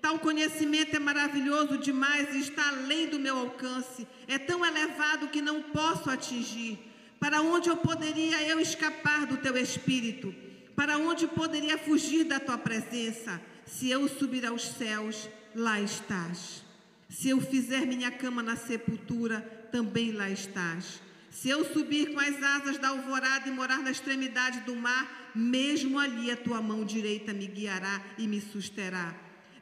Tal 0.00 0.20
conhecimento 0.20 0.94
é 0.94 1.00
maravilhoso 1.00 1.76
demais 1.76 2.32
e 2.32 2.38
está 2.38 2.68
além 2.68 3.08
do 3.08 3.18
meu 3.18 3.36
alcance. 3.36 4.06
É 4.28 4.38
tão 4.38 4.64
elevado 4.64 5.26
que 5.26 5.42
não 5.42 5.60
posso 5.60 6.08
atingir. 6.08 6.78
Para 7.18 7.42
onde 7.42 7.68
eu 7.68 7.76
poderia 7.76 8.40
eu 8.44 8.60
escapar 8.60 9.26
do 9.26 9.38
teu 9.38 9.56
espírito? 9.56 10.32
Para 10.76 10.96
onde 10.96 11.26
poderia 11.26 11.76
fugir 11.76 12.22
da 12.22 12.38
tua 12.38 12.56
presença? 12.56 13.42
Se 13.66 13.90
eu 13.90 14.08
subir 14.08 14.46
aos 14.46 14.62
céus, 14.62 15.28
lá 15.54 15.80
estás. 15.80 16.64
Se 17.08 17.28
eu 17.28 17.40
fizer 17.40 17.86
minha 17.86 18.10
cama 18.10 18.42
na 18.42 18.56
sepultura, 18.56 19.40
também 19.72 20.12
lá 20.12 20.30
estás. 20.30 21.00
Se 21.30 21.50
eu 21.50 21.64
subir 21.64 22.14
com 22.14 22.20
as 22.20 22.42
asas 22.42 22.78
da 22.78 22.88
alvorada 22.88 23.48
e 23.48 23.52
morar 23.52 23.78
na 23.78 23.90
extremidade 23.90 24.60
do 24.60 24.74
mar, 24.74 25.32
mesmo 25.34 25.98
ali 25.98 26.30
a 26.30 26.36
tua 26.36 26.62
mão 26.62 26.84
direita 26.84 27.32
me 27.32 27.46
guiará 27.46 28.02
e 28.16 28.26
me 28.26 28.40
susterá. 28.40 29.14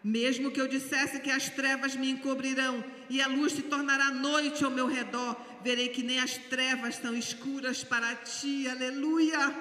Mesmo 0.02 0.50
que 0.50 0.60
eu 0.60 0.68
dissesse 0.68 1.18
que 1.18 1.30
as 1.30 1.48
trevas 1.48 1.96
me 1.96 2.10
encobrirão 2.10 2.84
e 3.08 3.22
a 3.22 3.26
luz 3.26 3.54
se 3.54 3.62
tornará 3.62 4.10
noite 4.10 4.62
ao 4.62 4.70
meu 4.70 4.86
redor, 4.86 5.34
verei 5.64 5.88
que 5.88 6.02
nem 6.02 6.20
as 6.20 6.36
trevas 6.36 6.96
são 6.96 7.16
escuras 7.16 7.82
para 7.82 8.14
ti. 8.14 8.68
Aleluia! 8.68 9.54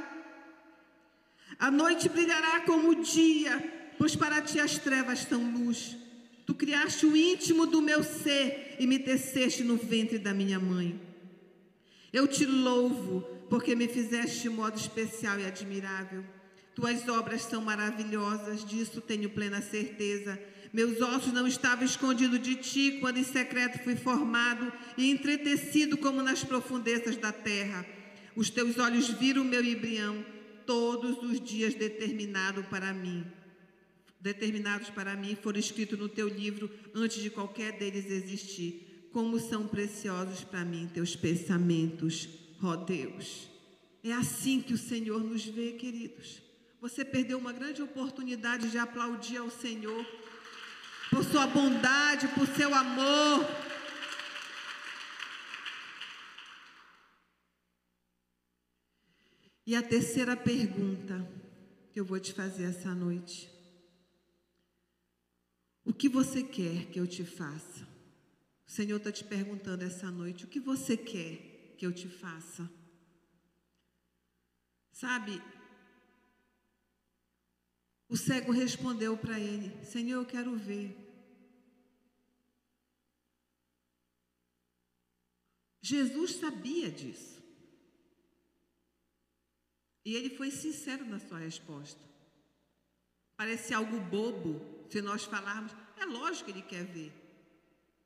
A 1.57 1.71
noite 1.71 2.09
brilhará 2.09 2.59
como 2.61 2.89
o 2.89 3.01
dia, 3.01 3.82
pois 3.97 4.15
para 4.15 4.41
ti 4.41 4.59
as 4.59 4.77
trevas 4.77 5.19
são 5.19 5.51
luz. 5.57 5.95
Tu 6.45 6.53
criaste 6.53 7.05
o 7.05 7.15
íntimo 7.15 7.65
do 7.65 7.81
meu 7.81 8.03
ser 8.03 8.75
e 8.79 8.85
me 8.85 8.99
teceste 8.99 9.63
no 9.63 9.77
ventre 9.77 10.19
da 10.19 10.33
minha 10.33 10.59
mãe. 10.59 10.99
Eu 12.11 12.27
te 12.27 12.45
louvo, 12.45 13.21
porque 13.49 13.75
me 13.75 13.87
fizeste 13.87 14.41
de 14.41 14.49
modo 14.49 14.77
especial 14.77 15.39
e 15.39 15.45
admirável. 15.45 16.23
Tuas 16.75 17.07
obras 17.07 17.43
são 17.43 17.61
maravilhosas, 17.61 18.65
disso 18.65 18.99
tenho 18.99 19.29
plena 19.29 19.61
certeza. 19.61 20.39
Meus 20.73 20.99
ossos 21.01 21.31
não 21.31 21.47
estavam 21.47 21.85
escondidos 21.85 22.41
de 22.41 22.55
ti 22.55 22.97
quando 22.99 23.17
em 23.17 23.23
secreto 23.23 23.83
fui 23.83 23.95
formado 23.95 24.71
e 24.97 25.11
entretecido 25.11 25.97
como 25.97 26.21
nas 26.21 26.43
profundezas 26.43 27.15
da 27.15 27.31
terra. 27.31 27.85
Os 28.35 28.49
teus 28.49 28.79
olhos 28.79 29.07
viram 29.09 29.43
o 29.43 29.45
meu 29.45 29.63
embrião, 29.63 30.25
todos 30.65 31.21
os 31.21 31.39
dias 31.39 31.75
determinado 31.75 32.63
para 32.63 32.91
mim. 32.91 33.23
Determinados 34.23 34.89
para 34.89 35.17
mim 35.17 35.35
foram 35.35 35.59
escritos 35.59 35.99
no 35.99 36.07
teu 36.07 36.29
livro 36.29 36.71
antes 36.95 37.21
de 37.21 37.29
qualquer 37.29 37.77
deles 37.77 38.09
existir. 38.09 39.09
Como 39.11 39.37
são 39.37 39.67
preciosos 39.67 40.45
para 40.45 40.63
mim 40.63 40.89
teus 40.93 41.13
pensamentos, 41.13 42.29
ó 42.63 42.77
Deus. 42.77 43.49
É 44.01 44.13
assim 44.13 44.61
que 44.61 44.73
o 44.73 44.77
Senhor 44.77 45.21
nos 45.21 45.45
vê, 45.45 45.73
queridos. 45.73 46.41
Você 46.79 47.03
perdeu 47.03 47.37
uma 47.37 47.51
grande 47.51 47.81
oportunidade 47.81 48.71
de 48.71 48.77
aplaudir 48.77 49.35
ao 49.35 49.51
Senhor 49.51 50.05
por 51.09 51.25
sua 51.25 51.45
bondade, 51.45 52.29
por 52.29 52.47
seu 52.47 52.73
amor. 52.73 53.45
E 59.67 59.75
a 59.75 59.83
terceira 59.83 60.37
pergunta 60.37 61.29
que 61.91 61.99
eu 61.99 62.05
vou 62.05 62.21
te 62.21 62.31
fazer 62.31 62.63
essa 62.63 62.95
noite: 62.95 63.52
O 65.85 65.93
que 65.93 66.07
você 66.07 66.43
quer 66.43 66.85
que 66.91 66.99
eu 66.99 67.07
te 67.07 67.25
faça? 67.25 67.87
O 68.65 68.71
Senhor 68.71 68.97
está 68.97 69.11
te 69.11 69.23
perguntando 69.23 69.83
essa 69.83 70.09
noite: 70.09 70.45
O 70.45 70.47
que 70.47 70.59
você 70.59 70.95
quer 70.95 71.75
que 71.77 71.85
eu 71.85 71.91
te 71.91 72.07
faça? 72.07 72.69
Sabe, 74.91 75.41
o 78.07 78.15
cego 78.15 78.51
respondeu 78.51 79.17
para 79.17 79.39
ele: 79.39 79.83
Senhor, 79.83 80.21
eu 80.21 80.25
quero 80.25 80.55
ver. 80.55 80.95
Jesus 85.81 86.35
sabia 86.35 86.89
disso. 86.89 87.43
E 90.05 90.15
ele 90.15 90.29
foi 90.29 90.51
sincero 90.51 91.05
na 91.05 91.19
sua 91.19 91.39
resposta. 91.39 92.01
Parece 93.35 93.73
algo 93.73 93.99
bobo 93.99 94.72
se 94.93 95.01
nós 95.01 95.23
falarmos, 95.23 95.75
é 95.97 96.05
lógico 96.05 96.45
que 96.45 96.51
ele 96.51 96.61
quer 96.61 96.85
ver. 96.85 97.11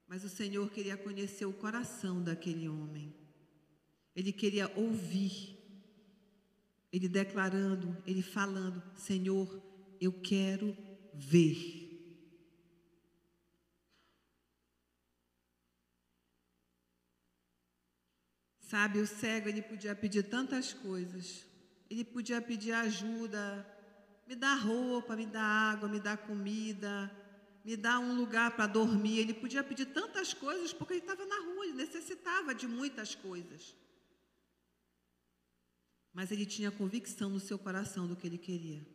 Mas 0.07 0.23
o 0.23 0.29
Senhor 0.29 0.69
queria 0.69 0.95
conhecer 0.95 1.45
o 1.45 1.51
coração 1.51 2.23
daquele 2.23 2.69
homem. 2.69 3.13
Ele 4.15 4.31
queria 4.31 4.71
ouvir. 4.73 5.57
Ele 6.89 7.09
declarando, 7.09 8.01
ele 8.05 8.21
falando: 8.21 8.81
Senhor, 8.95 9.61
eu 9.99 10.13
quero 10.13 10.77
ver. 11.13 11.83
Sabe, 18.61 18.99
o 18.99 19.07
cego 19.07 19.49
ele 19.49 19.61
podia 19.61 19.93
pedir 19.93 20.23
tantas 20.23 20.71
coisas. 20.71 21.45
Ele 21.89 22.05
podia 22.05 22.41
pedir 22.41 22.71
ajuda 22.71 23.76
me 24.27 24.35
dá 24.35 24.53
roupa, 24.55 25.15
me 25.15 25.25
dá 25.25 25.41
água, 25.41 25.87
me 25.87 25.99
dá 25.99 26.17
comida, 26.17 27.11
me 27.63 27.77
dá 27.77 27.97
um 27.97 28.15
lugar 28.15 28.55
para 28.55 28.67
dormir. 28.67 29.19
Ele 29.19 29.33
podia 29.33 29.63
pedir 29.63 29.85
tantas 29.85 30.33
coisas 30.33 30.73
porque 30.73 30.93
ele 30.93 31.01
estava 31.01 31.25
na 31.25 31.39
rua, 31.39 31.65
ele 31.65 31.73
necessitava 31.73 32.53
de 32.53 32.67
muitas 32.67 33.15
coisas. 33.15 33.73
Mas 36.13 36.31
ele 36.31 36.45
tinha 36.45 36.71
convicção 36.71 37.29
no 37.29 37.39
seu 37.39 37.57
coração 37.57 38.05
do 38.05 38.15
que 38.15 38.27
ele 38.27 38.37
queria. 38.37 38.85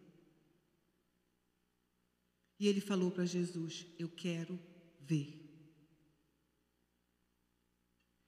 E 2.60 2.68
ele 2.68 2.80
falou 2.80 3.10
para 3.10 3.24
Jesus: 3.24 3.86
Eu 3.98 4.08
quero 4.08 4.58
ver. 5.00 5.40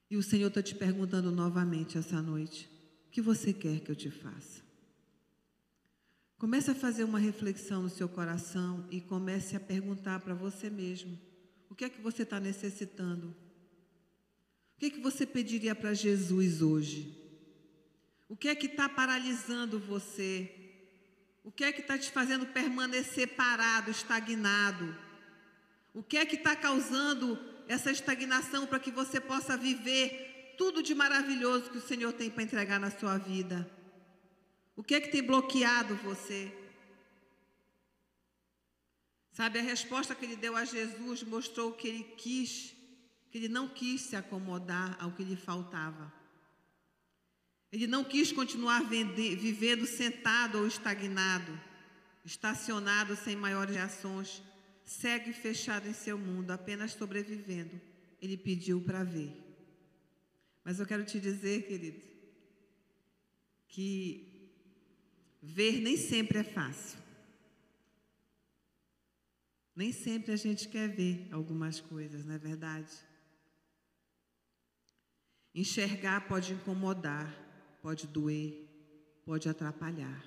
E 0.09 0.17
o 0.17 0.23
Senhor 0.23 0.47
está 0.47 0.61
te 0.63 0.73
perguntando 0.73 1.31
novamente 1.31 1.97
essa 1.97 2.21
noite: 2.21 2.69
O 3.07 3.11
que 3.11 3.21
você 3.21 3.53
quer 3.53 3.79
que 3.81 3.91
eu 3.91 3.95
te 3.95 4.09
faça? 4.09 4.64
Comece 6.37 6.71
a 6.71 6.75
fazer 6.75 7.03
uma 7.03 7.19
reflexão 7.19 7.83
no 7.83 7.89
seu 7.89 8.09
coração 8.09 8.85
e 8.91 8.99
comece 8.99 9.55
a 9.55 9.59
perguntar 9.59 10.19
para 10.19 10.33
você 10.33 10.69
mesmo: 10.69 11.17
o 11.69 11.75
que 11.75 11.85
é 11.85 11.89
que 11.89 12.01
você 12.01 12.23
está 12.23 12.39
necessitando? 12.39 13.27
O 14.75 14.79
que 14.79 14.87
é 14.87 14.89
que 14.89 14.99
você 14.99 15.25
pediria 15.25 15.73
para 15.73 15.93
Jesus 15.93 16.61
hoje? 16.61 17.17
O 18.27 18.35
que 18.35 18.49
é 18.49 18.55
que 18.55 18.65
está 18.65 18.89
paralisando 18.89 19.79
você? 19.79 20.51
O 21.43 21.51
que 21.51 21.63
é 21.63 21.71
que 21.71 21.81
está 21.81 21.97
te 21.97 22.11
fazendo 22.11 22.45
permanecer 22.47 23.35
parado, 23.35 23.91
estagnado? 23.91 24.95
O 25.93 26.03
que 26.03 26.17
é 26.17 26.25
que 26.25 26.35
está 26.35 26.55
causando 26.55 27.39
essa 27.67 27.91
estagnação 27.91 28.67
para 28.67 28.79
que 28.79 28.91
você 28.91 29.19
possa 29.19 29.55
viver 29.55 30.53
tudo 30.57 30.81
de 30.81 30.93
maravilhoso 30.93 31.69
que 31.69 31.77
o 31.77 31.87
Senhor 31.87 32.13
tem 32.13 32.29
para 32.29 32.43
entregar 32.43 32.79
na 32.79 32.91
sua 32.91 33.17
vida. 33.17 33.69
O 34.75 34.83
que 34.83 34.95
é 34.95 35.01
que 35.01 35.09
tem 35.09 35.23
bloqueado 35.23 35.95
você? 35.97 36.51
Sabe, 39.31 39.59
a 39.59 39.61
resposta 39.61 40.15
que 40.15 40.25
ele 40.25 40.35
deu 40.35 40.55
a 40.55 40.65
Jesus 40.65 41.23
mostrou 41.23 41.73
que 41.73 41.87
ele 41.87 42.03
quis, 42.03 42.75
que 43.29 43.37
ele 43.37 43.49
não 43.49 43.67
quis 43.67 44.01
se 44.01 44.15
acomodar 44.15 44.97
ao 44.99 45.11
que 45.11 45.23
lhe 45.23 45.35
faltava. 45.35 46.13
Ele 47.71 47.87
não 47.87 48.03
quis 48.03 48.31
continuar 48.31 48.83
vivendo 48.83 49.85
sentado 49.85 50.59
ou 50.59 50.67
estagnado, 50.67 51.59
estacionado 52.23 53.15
sem 53.15 53.35
maiores 53.35 53.75
reações 53.75 54.41
cego 54.85 55.31
e 55.31 55.33
fechado 55.33 55.89
em 55.89 55.93
seu 55.93 56.17
mundo, 56.17 56.51
apenas 56.51 56.91
sobrevivendo. 56.91 57.81
Ele 58.21 58.37
pediu 58.37 58.79
para 58.81 59.03
ver. 59.03 59.33
Mas 60.63 60.79
eu 60.79 60.85
quero 60.85 61.03
te 61.03 61.19
dizer, 61.19 61.67
querido, 61.67 62.01
que 63.67 64.34
ver 65.45 65.79
nem 65.79 65.95
sempre 65.95 66.39
é 66.39 66.43
fácil. 66.43 66.99
Nem 69.75 69.91
sempre 69.91 70.31
a 70.31 70.35
gente 70.35 70.67
quer 70.67 70.89
ver 70.89 71.27
algumas 71.31 71.79
coisas, 71.79 72.25
não 72.25 72.33
é 72.33 72.37
verdade? 72.37 72.91
Enxergar 75.53 76.27
pode 76.27 76.53
incomodar, 76.53 77.33
pode 77.81 78.07
doer, 78.07 78.67
pode 79.23 79.47
atrapalhar. 79.47 80.23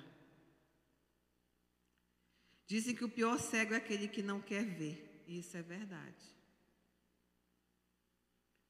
Dizem 2.65 2.95
que 2.95 3.03
o 3.03 3.09
pior 3.09 3.39
cego 3.39 3.73
é 3.73 3.77
aquele 3.77 4.07
que 4.07 4.21
não 4.21 4.41
quer 4.41 4.65
ver. 4.65 5.23
E 5.27 5.39
isso 5.39 5.55
é 5.55 5.61
verdade. 5.61 6.25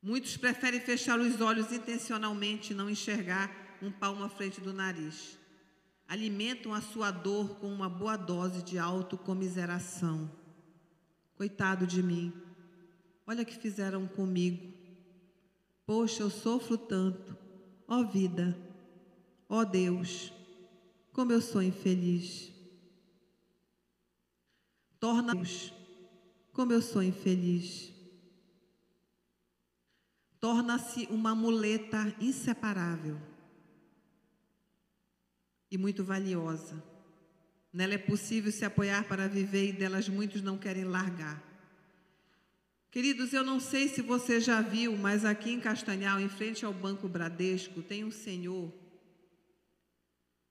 Muitos 0.01 0.35
preferem 0.35 0.81
fechar 0.81 1.19
os 1.19 1.39
olhos 1.39 1.71
intencionalmente 1.71 2.71
e 2.71 2.75
não 2.75 2.89
enxergar 2.89 3.49
um 3.81 3.91
palmo 3.91 4.23
à 4.23 4.29
frente 4.29 4.59
do 4.59 4.73
nariz. 4.73 5.38
Alimentam 6.09 6.73
a 6.73 6.81
sua 6.81 7.11
dor 7.11 7.59
com 7.59 7.71
uma 7.71 7.87
boa 7.87 8.17
dose 8.17 8.63
de 8.63 8.79
autocomiseração. 8.79 10.27
Coitado 11.35 11.85
de 11.85 12.01
mim. 12.01 12.33
Olha 13.27 13.43
o 13.43 13.45
que 13.45 13.55
fizeram 13.55 14.07
comigo. 14.07 14.73
Poxa, 15.85 16.23
eu 16.23 16.31
sofro 16.31 16.79
tanto. 16.79 17.37
Ó 17.87 17.99
oh, 17.99 18.07
vida. 18.07 18.57
Ó 19.47 19.59
oh, 19.59 19.65
Deus. 19.65 20.33
Como 21.13 21.31
eu 21.31 21.39
sou 21.39 21.61
infeliz. 21.61 22.51
Torna-nos 24.99 25.71
como 26.51 26.73
eu 26.73 26.81
sou 26.81 27.03
infeliz. 27.03 27.93
Torna-se 30.39 31.05
uma 31.11 31.35
muleta 31.35 32.15
inseparável 32.19 33.28
e 35.71 35.77
muito 35.77 36.03
valiosa. 36.03 36.81
Nela 37.71 37.93
é 37.93 37.97
possível 37.97 38.51
se 38.51 38.65
apoiar 38.65 39.03
para 39.07 39.27
viver 39.27 39.69
e 39.69 39.73
delas 39.73 40.09
muitos 40.09 40.41
não 40.41 40.57
querem 40.57 40.83
largar. 40.83 41.43
Queridos, 42.91 43.33
eu 43.33 43.43
não 43.43 43.59
sei 43.59 43.87
se 43.87 44.01
você 44.01 44.41
já 44.41 44.61
viu, 44.61 44.97
mas 44.97 45.23
aqui 45.23 45.51
em 45.51 45.59
Castanhal, 45.59 46.19
em 46.19 46.27
frente 46.27 46.65
ao 46.65 46.73
Banco 46.73 47.07
Bradesco, 47.07 47.83
tem 47.83 48.03
um 48.03 48.09
senhor. 48.09 48.73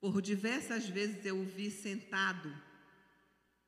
Por 0.00 0.22
diversas 0.22 0.88
vezes 0.88 1.24
eu 1.24 1.36
o 1.36 1.44
vi 1.44 1.70
sentado 1.70 2.54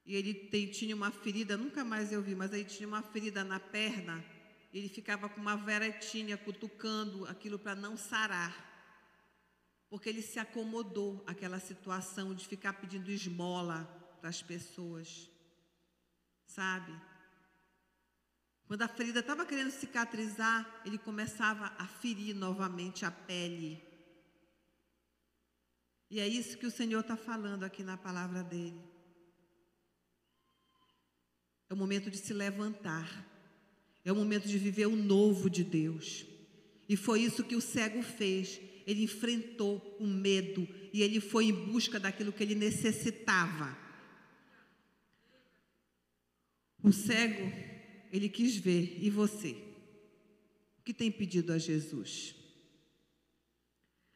e 0.07 0.15
ele 0.15 0.33
tem, 0.35 0.67
tinha 0.69 0.95
uma 0.95 1.11
ferida, 1.11 1.57
nunca 1.57 1.85
mais 1.85 2.13
eu 2.13 2.23
vi, 2.23 2.35
mas 2.35 2.53
ele 2.53 2.65
tinha 2.65 2.89
uma 2.89 3.03
ferida 3.03 3.45
na 3.45 3.59
perna. 3.59 4.25
Ele 4.73 4.89
ficava 4.89 5.29
com 5.29 5.41
uma 5.41 5.57
veretinha 5.57 6.37
cutucando 6.37 7.27
aquilo 7.27 7.59
para 7.59 7.75
não 7.75 7.97
sarar. 7.97 8.70
Porque 9.91 10.09
ele 10.09 10.23
se 10.23 10.39
acomodou 10.39 11.23
àquela 11.27 11.61
situação 11.61 12.35
de 12.35 12.49
ficar 12.49 12.75
pedindo 12.75 13.11
esmola 13.11 13.85
para 14.21 14.31
as 14.31 14.41
pessoas. 14.41 15.29
Sabe? 16.47 16.93
Quando 18.71 18.83
a 18.83 18.89
ferida 18.89 19.19
estava 19.19 19.45
querendo 19.45 19.73
cicatrizar, 19.73 20.83
ele 20.87 20.97
começava 20.97 21.67
a 21.77 21.87
ferir 21.89 22.37
novamente 22.37 23.05
a 23.05 23.11
pele. 23.11 23.83
E 26.09 26.21
é 26.21 26.29
isso 26.29 26.57
que 26.57 26.67
o 26.67 26.71
Senhor 26.71 27.01
está 27.01 27.17
falando 27.17 27.65
aqui 27.65 27.83
na 27.83 27.97
palavra 27.97 28.45
dele. 28.45 28.81
É 31.69 31.75
o 31.75 31.77
momento 31.77 32.11
de 32.13 32.19
se 32.19 32.33
levantar. 32.33 33.09
É 34.05 34.13
o 34.13 34.17
momento 34.17 34.47
de 34.47 34.57
viver 34.57 34.87
o 34.87 34.95
novo 34.95 35.51
de 35.51 35.65
Deus. 35.65 36.25
E 36.89 36.97
foi 36.97 37.23
isso 37.23 37.45
que 37.45 37.57
o 37.57 37.61
cego 37.61 38.03
fez. 38.03 38.61
Ele 38.87 39.05
enfrentou 39.05 39.97
o 39.99 40.07
medo 40.07 40.67
e 40.93 41.03
ele 41.03 41.21
foi 41.21 41.47
em 41.47 41.53
busca 41.53 41.99
daquilo 41.99 42.33
que 42.33 42.43
ele 42.43 42.55
necessitava. 42.55 43.77
O 46.83 46.93
cego, 46.93 47.53
ele 48.13 48.29
quis 48.29 48.57
ver. 48.57 48.99
E 49.01 49.11
você? 49.11 49.57
O 50.79 50.83
que 50.83 50.95
tem 50.95 51.11
pedido 51.11 51.53
a 51.53 51.59
Jesus? 51.59 52.35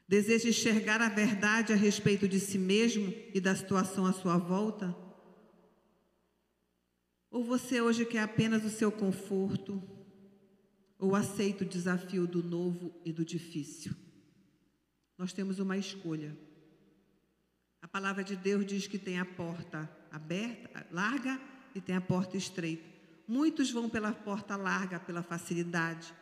Deseja 0.07 0.49
enxergar 0.49 1.01
a 1.01 1.09
verdade 1.09 1.73
a 1.73 1.77
respeito 1.77 2.29
de 2.29 2.39
si 2.39 2.59
mesmo 2.59 3.13
e 3.35 3.41
da 3.41 3.55
situação 3.55 4.07
à 4.07 4.13
sua 4.13 4.37
volta? 4.37 4.95
Ou 7.31 7.43
você 7.43 7.81
hoje 7.81 8.05
quer 8.05 8.21
apenas 8.21 8.65
o 8.65 8.71
seu 8.71 8.93
conforto? 8.93 9.83
Ou 10.99 11.15
aceita 11.15 11.65
o 11.65 11.69
desafio 11.69 12.27
do 12.27 12.43
novo 12.43 12.95
e 13.05 13.13
do 13.13 13.25
difícil? 13.25 13.93
Nós 15.17 15.33
temos 15.33 15.59
uma 15.59 15.77
escolha. 15.77 16.37
A 17.81 17.89
palavra 17.89 18.25
de 18.25 18.35
Deus 18.35 18.67
diz 18.67 18.87
que 18.87 18.99
tem 18.99 19.19
a 19.19 19.25
porta 19.25 19.89
aberta, 20.11 20.87
larga 20.91 21.41
e 21.75 21.81
tem 21.81 21.95
a 21.95 22.01
porta 22.01 22.37
estreita. 22.37 22.85
Muitos 23.27 23.71
vão 23.71 23.89
pela 23.89 24.13
porta 24.13 24.57
larga, 24.57 24.99
pela 24.99 25.23
facilidade, 25.23 26.13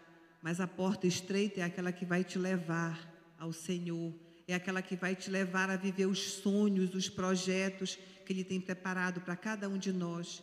mas 0.42 0.60
a 0.60 0.66
porta 0.66 1.06
estreita 1.06 1.60
é 1.60 1.62
aquela 1.62 1.92
que 1.92 2.04
vai 2.04 2.24
te 2.24 2.38
levar 2.38 3.10
ao 3.38 3.52
Senhor, 3.52 4.14
é 4.46 4.54
aquela 4.54 4.82
que 4.82 4.96
vai 4.96 5.14
te 5.14 5.30
levar 5.30 5.70
a 5.70 5.76
viver 5.76 6.06
os 6.06 6.34
sonhos, 6.34 6.94
os 6.94 7.08
projetos 7.08 7.98
que 8.26 8.32
Ele 8.32 8.44
tem 8.44 8.60
preparado 8.60 9.20
para 9.20 9.36
cada 9.36 9.68
um 9.68 9.78
de 9.78 9.92
nós. 9.92 10.42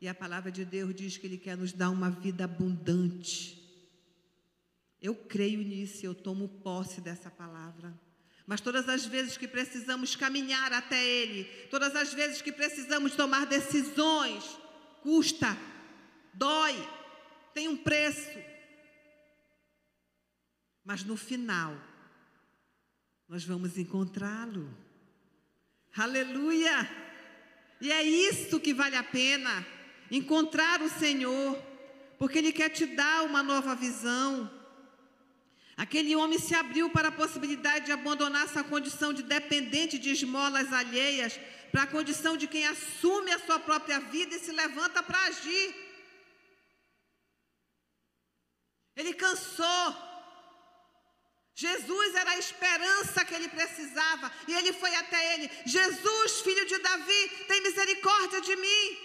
E 0.00 0.08
a 0.08 0.14
palavra 0.14 0.50
de 0.50 0.64
Deus 0.64 0.94
diz 0.94 1.16
que 1.16 1.26
Ele 1.26 1.38
quer 1.38 1.56
nos 1.56 1.72
dar 1.72 1.90
uma 1.90 2.10
vida 2.10 2.44
abundante. 2.44 3.61
Eu 5.02 5.16
creio 5.16 5.58
nisso, 5.58 6.06
eu 6.06 6.14
tomo 6.14 6.48
posse 6.48 7.00
dessa 7.00 7.28
palavra. 7.28 7.92
Mas 8.46 8.60
todas 8.60 8.88
as 8.88 9.04
vezes 9.04 9.36
que 9.36 9.48
precisamos 9.48 10.14
caminhar 10.14 10.72
até 10.72 11.04
Ele, 11.04 11.44
todas 11.70 11.96
as 11.96 12.14
vezes 12.14 12.40
que 12.40 12.52
precisamos 12.52 13.16
tomar 13.16 13.46
decisões, 13.46 14.44
custa, 15.02 15.58
dói, 16.32 16.74
tem 17.52 17.66
um 17.66 17.76
preço. 17.76 18.38
Mas 20.84 21.02
no 21.02 21.16
final, 21.16 21.76
nós 23.28 23.44
vamos 23.44 23.76
encontrá-lo. 23.76 24.72
Aleluia! 25.96 26.88
E 27.80 27.90
é 27.90 28.02
isso 28.04 28.60
que 28.60 28.72
vale 28.72 28.94
a 28.94 29.02
pena 29.02 29.66
encontrar 30.10 30.80
o 30.80 30.88
Senhor, 30.88 31.60
porque 32.18 32.38
Ele 32.38 32.52
quer 32.52 32.68
te 32.68 32.86
dar 32.86 33.24
uma 33.24 33.42
nova 33.42 33.74
visão. 33.74 34.61
Aquele 35.76 36.14
homem 36.14 36.38
se 36.38 36.54
abriu 36.54 36.90
para 36.90 37.08
a 37.08 37.12
possibilidade 37.12 37.86
de 37.86 37.92
abandonar 37.92 38.44
essa 38.44 38.62
condição 38.62 39.12
de 39.12 39.22
dependente 39.22 39.98
de 39.98 40.10
esmolas 40.10 40.72
alheias 40.72 41.40
para 41.70 41.84
a 41.84 41.86
condição 41.86 42.36
de 42.36 42.46
quem 42.46 42.66
assume 42.66 43.32
a 43.32 43.38
sua 43.38 43.58
própria 43.58 43.98
vida 43.98 44.34
e 44.34 44.40
se 44.40 44.52
levanta 44.52 45.02
para 45.02 45.18
agir. 45.24 45.74
Ele 48.94 49.14
cansou. 49.14 50.12
Jesus 51.54 52.14
era 52.14 52.30
a 52.32 52.38
esperança 52.38 53.24
que 53.24 53.34
ele 53.34 53.48
precisava 53.48 54.30
e 54.48 54.52
ele 54.52 54.72
foi 54.74 54.94
até 54.94 55.34
ele: 55.34 55.50
Jesus, 55.64 56.40
filho 56.40 56.66
de 56.66 56.78
Davi, 56.78 57.28
tem 57.48 57.62
misericórdia 57.62 58.40
de 58.42 58.56
mim. 58.56 58.98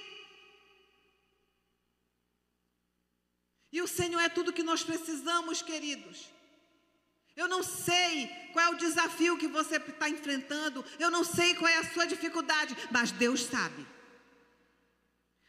E 3.71 3.81
o 3.81 3.87
Senhor 3.87 4.19
é 4.19 4.29
tudo 4.29 4.53
que 4.53 4.63
nós 4.63 4.83
precisamos, 4.83 5.61
queridos. 5.61 6.36
Eu 7.37 7.47
não 7.47 7.61
sei 7.61 8.27
qual 8.51 8.65
é 8.65 8.69
o 8.69 8.77
desafio 8.77 9.37
que 9.37 9.47
você 9.47 9.75
está 9.75 10.09
enfrentando, 10.09 10.83
eu 10.97 11.11
não 11.11 11.23
sei 11.23 11.53
qual 11.53 11.69
é 11.69 11.77
a 11.77 11.93
sua 11.93 12.05
dificuldade, 12.05 12.75
mas 12.91 13.11
Deus 13.11 13.43
sabe. 13.43 13.85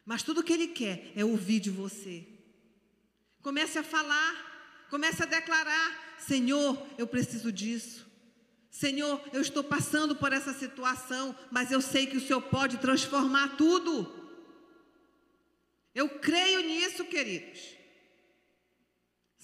Mas 0.05 0.23
tudo 0.23 0.43
que 0.43 0.53
Ele 0.53 0.69
quer 0.69 1.11
é 1.17 1.25
ouvir 1.25 1.61
de 1.61 1.71
você. 1.71 2.27
Comece 3.41 3.79
a 3.79 3.83
falar, 3.83 4.87
comece 4.91 5.23
a 5.23 5.27
declarar: 5.27 6.17
Senhor, 6.19 6.87
eu 6.99 7.07
preciso 7.07 7.51
disso. 7.51 8.07
Senhor, 8.71 9.23
eu 9.33 9.41
estou 9.41 9.65
passando 9.65 10.15
por 10.15 10.31
essa 10.33 10.53
situação, 10.53 11.35
mas 11.51 11.73
eu 11.73 11.81
sei 11.81 12.07
que 12.07 12.19
o 12.19 12.21
Senhor 12.21 12.43
pode 12.43 12.77
transformar 12.77 13.57
tudo. 13.57 14.15
Eu 15.95 16.21
creio 16.21 16.61
nisso, 16.61 17.07
queridos. 17.07 17.78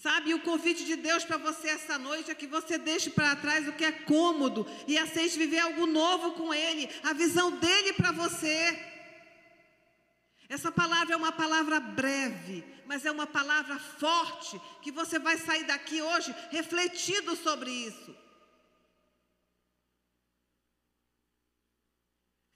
Sabe, 0.05 0.35
o 0.35 0.43
convite 0.43 0.85
de 0.85 0.97
Deus 0.97 1.25
para 1.25 1.39
você 1.39 1.69
essa 1.69 1.97
noite 1.97 2.31
é 2.31 2.35
que 2.35 2.47
você 2.47 2.77
deixe 2.77 3.09
para 3.09 3.35
trás 3.37 3.67
o 3.67 3.73
que 3.73 3.87
é 3.87 3.91
cômodo 3.91 4.67
e 4.87 4.99
aceite 4.99 5.39
viver 5.39 5.61
algo 5.61 5.87
novo 5.87 6.33
com 6.33 6.53
Ele, 6.53 6.91
a 7.03 7.15
visão 7.15 7.51
dele 7.59 7.95
para 7.95 8.13
você. 8.13 8.79
Essa 10.47 10.71
palavra 10.71 11.15
é 11.15 11.17
uma 11.17 11.33
palavra 11.33 11.81
breve, 11.81 12.63
mas 12.85 13.07
é 13.07 13.11
uma 13.11 13.27
palavra 13.27 13.79
forte 13.79 14.61
que 14.83 14.93
você 14.93 15.19
vai 15.19 15.39
sair 15.39 15.65
daqui 15.65 16.03
hoje 16.03 16.37
refletindo 16.51 17.35
sobre 17.35 17.71
isso. 17.71 18.15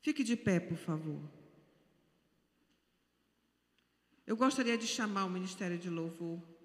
Fique 0.03 0.23
de 0.23 0.37
pé, 0.37 0.61
por 0.61 0.77
favor. 0.77 1.23
Eu 4.27 4.37
gostaria 4.37 4.77
de 4.77 4.87
chamar 4.87 5.25
o 5.25 5.31
Ministério 5.31 5.79
de 5.79 5.89
Louvor. 5.89 6.58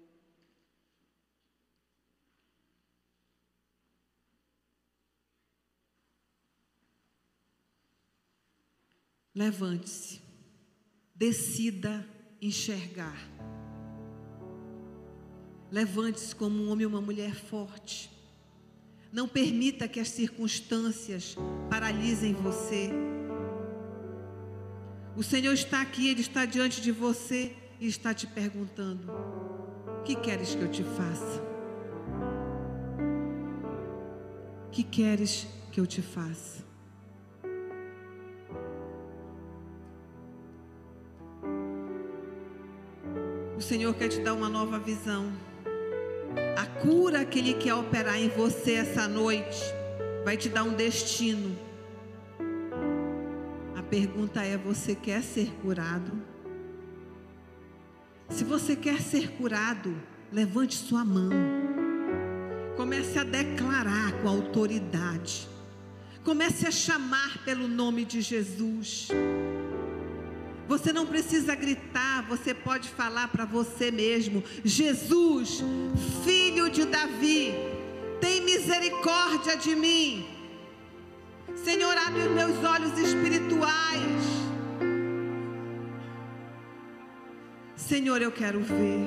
Levante-se, 9.34 10.20
decida 11.12 12.06
enxergar. 12.40 13.18
Levante-se 15.72 16.36
como 16.36 16.62
um 16.62 16.70
homem 16.70 16.86
ou 16.86 16.92
uma 16.92 17.00
mulher 17.00 17.34
forte. 17.34 18.08
Não 19.10 19.26
permita 19.26 19.88
que 19.88 19.98
as 19.98 20.08
circunstâncias 20.08 21.36
paralisem 21.68 22.32
você. 22.32 22.90
O 25.16 25.22
Senhor 25.22 25.52
está 25.52 25.80
aqui, 25.80 26.08
Ele 26.08 26.20
está 26.20 26.44
diante 26.44 26.80
de 26.80 26.92
você 26.92 27.56
e 27.80 27.88
está 27.88 28.14
te 28.14 28.28
perguntando: 28.28 29.10
O 30.00 30.02
que 30.04 30.14
queres 30.14 30.54
que 30.54 30.62
eu 30.62 30.70
te 30.70 30.84
faça? 30.84 31.42
O 34.66 34.70
que 34.70 34.84
queres 34.84 35.48
que 35.72 35.80
eu 35.80 35.86
te 35.86 36.02
faça? 36.02 36.64
Senhor 43.64 43.94
quer 43.94 44.08
te 44.08 44.20
dar 44.20 44.34
uma 44.34 44.48
nova 44.48 44.78
visão. 44.78 45.32
A 46.54 46.66
cura 46.82 47.24
que 47.24 47.38
Ele 47.38 47.54
quer 47.54 47.74
operar 47.74 48.20
em 48.20 48.28
você 48.28 48.74
essa 48.74 49.08
noite 49.08 49.58
vai 50.22 50.36
te 50.36 50.50
dar 50.50 50.64
um 50.64 50.74
destino. 50.74 51.56
A 53.74 53.82
pergunta 53.82 54.42
é: 54.42 54.58
você 54.58 54.94
quer 54.94 55.22
ser 55.22 55.50
curado? 55.62 56.12
Se 58.28 58.44
você 58.44 58.76
quer 58.76 59.00
ser 59.00 59.30
curado, 59.30 59.96
levante 60.30 60.74
sua 60.74 61.02
mão. 61.02 61.30
Comece 62.76 63.18
a 63.18 63.24
declarar 63.24 64.12
com 64.20 64.28
autoridade. 64.28 65.48
Comece 66.22 66.66
a 66.66 66.70
chamar 66.70 67.42
pelo 67.46 67.66
nome 67.66 68.04
de 68.04 68.20
Jesus. 68.20 69.08
Você 70.66 70.92
não 70.92 71.06
precisa 71.06 71.54
gritar, 71.54 72.26
você 72.26 72.54
pode 72.54 72.88
falar 72.88 73.28
para 73.28 73.44
você 73.44 73.90
mesmo: 73.90 74.42
Jesus, 74.64 75.62
filho 76.24 76.70
de 76.70 76.84
Davi, 76.84 77.54
tem 78.20 78.40
misericórdia 78.42 79.56
de 79.56 79.74
mim. 79.74 80.26
Senhor, 81.54 81.96
abre 81.96 82.22
os 82.22 82.30
meus 82.30 82.64
olhos 82.64 82.98
espirituais. 82.98 84.22
Senhor, 87.76 88.22
eu 88.22 88.32
quero 88.32 88.60
ver 88.60 89.06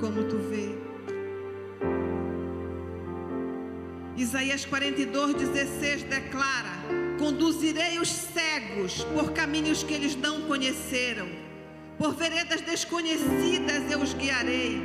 como 0.00 0.24
tu 0.24 0.38
vê. 0.38 0.78
Isaías 4.16 4.64
42, 4.64 5.34
16 5.34 6.04
declara: 6.04 7.03
Conduzirei 7.24 7.98
os 7.98 8.10
cegos 8.10 9.02
por 9.14 9.32
caminhos 9.32 9.82
que 9.82 9.94
eles 9.94 10.14
não 10.14 10.42
conheceram, 10.42 11.26
por 11.96 12.14
veredas 12.14 12.60
desconhecidas 12.60 13.90
eu 13.90 14.02
os 14.02 14.12
guiarei. 14.12 14.78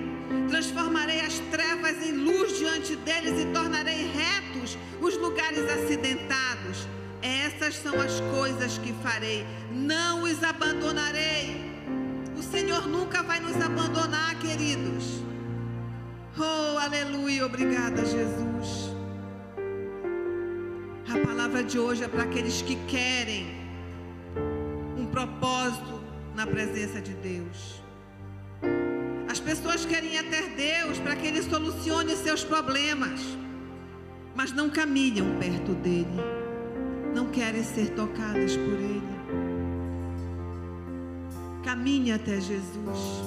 Transformarei 0.47 1.19
as 1.19 1.37
trevas 1.51 2.01
em 2.01 2.13
luz 2.13 2.57
diante 2.57 2.95
deles 2.95 3.41
e 3.41 3.45
tornarei 3.47 4.09
retos 4.13 4.77
os 5.01 5.17
lugares 5.17 5.69
acidentados. 5.69 6.87
Essas 7.21 7.75
são 7.75 7.99
as 7.99 8.21
coisas 8.33 8.77
que 8.77 8.93
farei, 9.03 9.45
não 9.73 10.23
os 10.23 10.41
abandonarei. 10.41 11.57
O 12.37 12.41
Senhor 12.41 12.87
nunca 12.87 13.21
vai 13.21 13.41
nos 13.41 13.57
abandonar, 13.57 14.39
queridos. 14.39 15.03
Oh, 16.37 16.77
aleluia, 16.77 17.45
obrigada, 17.45 18.05
Jesus. 18.05 18.88
A 21.23 21.27
palavra 21.27 21.63
de 21.63 21.77
hoje 21.77 22.03
é 22.03 22.07
para 22.07 22.23
aqueles 22.23 22.61
que 22.61 22.75
querem 22.87 23.47
um 24.97 25.05
propósito 25.07 26.01
na 26.35 26.45
presença 26.47 27.01
de 27.01 27.13
Deus. 27.13 27.81
As 29.29 29.39
pessoas 29.39 29.85
querem 29.85 30.17
até 30.17 30.47
Deus 30.47 30.97
para 30.99 31.15
que 31.15 31.27
Ele 31.27 31.41
solucione 31.43 32.15
seus 32.15 32.43
problemas, 32.43 33.21
mas 34.35 34.51
não 34.51 34.69
caminham 34.69 35.37
perto 35.39 35.73
dEle, 35.75 36.07
não 37.13 37.29
querem 37.29 37.63
ser 37.63 37.89
tocadas 37.89 38.55
por 38.55 38.73
Ele. 38.73 39.19
Caminhe 41.63 42.11
até 42.11 42.39
Jesus. 42.39 43.23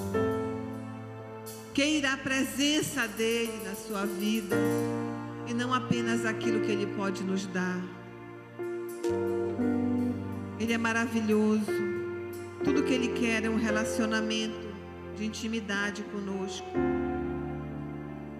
Queira 1.73 2.13
a 2.13 2.17
presença 2.17 3.07
dEle 3.07 3.61
na 3.65 3.75
sua 3.75 4.05
vida 4.05 4.55
e 5.47 5.53
não 5.53 5.73
apenas 5.73 6.25
aquilo 6.25 6.61
que 6.61 6.71
Ele 6.71 6.87
pode 6.87 7.23
nos 7.23 7.45
dar. 7.45 7.81
Ele 10.59 10.73
é 10.73 10.77
maravilhoso. 10.77 11.71
Tudo 12.63 12.83
que 12.83 12.93
Ele 12.93 13.09
quer 13.09 13.43
é 13.43 13.49
um 13.49 13.57
relacionamento 13.57 14.67
de 15.15 15.25
intimidade 15.25 16.03
conosco. 16.03 16.67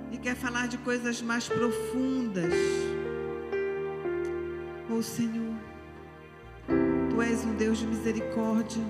Ele 0.09 0.17
quer 0.19 0.35
falar 0.35 0.67
de 0.67 0.77
coisas 0.77 1.21
mais 1.21 1.47
profundas. 1.47 2.53
Oh 4.89 5.01
Senhor, 5.01 5.55
Tu 7.09 7.21
és 7.21 7.43
um 7.43 7.53
Deus 7.55 7.79
de 7.79 7.87
misericórdia, 7.87 8.83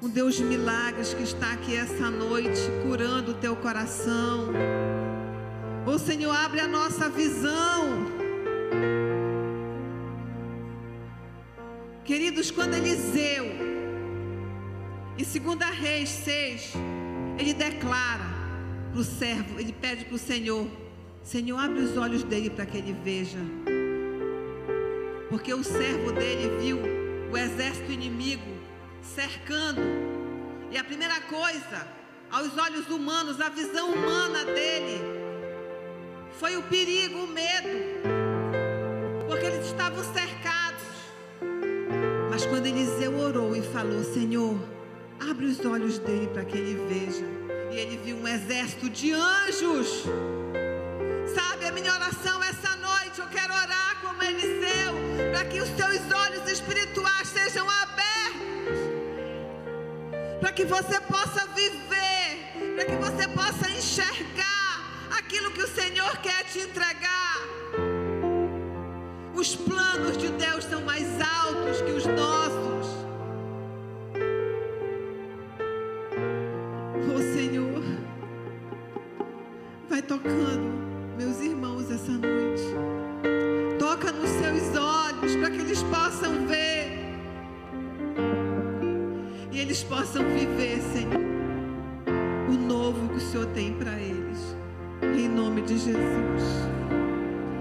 um 0.00 0.08
Deus 0.08 0.36
de 0.36 0.44
milagres 0.44 1.12
que 1.14 1.22
está 1.22 1.52
aqui 1.52 1.74
essa 1.74 2.10
noite 2.10 2.60
curando 2.86 3.32
o 3.32 3.34
teu 3.34 3.56
coração 3.56 4.52
o 5.94 5.98
Senhor 5.98 6.30
abre 6.30 6.60
a 6.60 6.68
nossa 6.68 7.08
visão. 7.08 8.06
Queridos, 12.04 12.50
quando 12.50 12.74
Eliseu, 12.74 13.46
em 15.16 15.24
2 15.24 15.70
Reis 15.78 16.08
6, 16.10 16.72
ele 17.38 17.54
declara 17.54 18.24
para 18.92 19.00
o 19.00 19.04
servo, 19.04 19.58
ele 19.58 19.72
pede 19.72 20.04
para 20.04 20.14
o 20.14 20.18
Senhor: 20.18 20.66
Senhor, 21.22 21.58
abre 21.58 21.80
os 21.80 21.96
olhos 21.96 22.22
dele 22.22 22.50
para 22.50 22.66
que 22.66 22.78
ele 22.78 22.96
veja. 23.04 23.38
Porque 25.28 25.52
o 25.52 25.62
servo 25.62 26.12
dele 26.12 26.58
viu 26.60 26.78
o 27.30 27.36
exército 27.36 27.92
inimigo 27.92 28.58
cercando. 29.02 29.80
E 30.70 30.76
a 30.76 30.84
primeira 30.84 31.20
coisa, 31.22 31.86
aos 32.30 32.56
olhos 32.58 32.88
humanos, 32.88 33.40
a 33.40 33.48
visão 33.48 33.90
humana 33.92 34.44
dele, 34.44 35.17
foi 36.38 36.56
o 36.56 36.62
perigo, 36.62 37.24
o 37.24 37.26
medo, 37.26 37.68
porque 39.26 39.46
eles 39.46 39.66
estavam 39.66 40.04
cercados. 40.04 40.84
Mas 42.30 42.46
quando 42.46 42.66
Eliseu 42.66 43.18
orou 43.18 43.56
e 43.56 43.62
falou: 43.62 44.04
Senhor, 44.04 44.56
abre 45.18 45.46
os 45.46 45.64
olhos 45.64 45.98
dele 45.98 46.28
para 46.28 46.44
que 46.44 46.56
ele 46.56 46.86
veja, 46.88 47.24
e 47.72 47.76
ele 47.76 47.96
viu 47.96 48.16
um 48.16 48.28
exército 48.28 48.88
de 48.88 49.12
anjos. 49.12 50.04
Sabe, 51.34 51.66
a 51.66 51.72
minha 51.72 51.92
oração 51.92 52.42
essa 52.44 52.76
noite, 52.76 53.18
eu 53.18 53.26
quero 53.26 53.52
orar 53.52 54.00
como 54.00 54.22
Eliseu, 54.22 54.94
para 55.32 55.44
que 55.44 55.60
os 55.60 55.68
seus 55.70 56.12
olhos 56.12 56.48
espirituais 56.48 57.26
sejam 57.26 57.68
abertos, 57.68 58.78
para 60.40 60.52
que 60.52 60.64
você 60.64 61.00
possa 61.00 61.46
viver, 61.48 62.76
para 62.76 62.84
que 62.84 62.96
você 62.96 63.28
possa 63.28 63.68
enxergar 63.70 64.37
que 65.58 65.64
o 65.64 65.66
Senhor 65.66 66.16
quer 66.18 66.44
te 66.44 66.60
entregar. 66.60 67.36
Os 69.34 69.56
planos 69.56 70.16
de 70.16 70.28
Deus 70.28 70.62
são 70.64 70.82
mais 70.82 71.04
altos 71.20 71.82
que 71.82 71.90
os 71.90 72.06
nossos. 72.06 72.86
Oh 77.12 77.18
Senhor, 77.34 77.82
vai 79.88 80.00
tocando 80.00 80.62
meus 81.16 81.40
irmãos 81.40 81.90
essa 81.90 82.12
noite. 82.12 82.62
Toca 83.80 84.12
nos 84.12 84.30
seus 84.30 84.76
olhos 84.76 85.34
para 85.34 85.50
que 85.50 85.60
eles 85.60 85.82
possam 85.82 86.46
ver 86.46 87.16
e 89.50 89.58
eles 89.58 89.82
possam 89.82 90.22
viver, 90.24 90.80
Senhor, 90.92 91.20
o 92.48 92.52
novo 92.52 93.08
que 93.08 93.16
o 93.16 93.20
Senhor 93.20 93.46
tem 93.46 93.74
para 93.74 93.98
eles. 93.98 94.17
Em 95.02 95.28
nome 95.28 95.62
de 95.62 95.78
Jesus. 95.78 96.87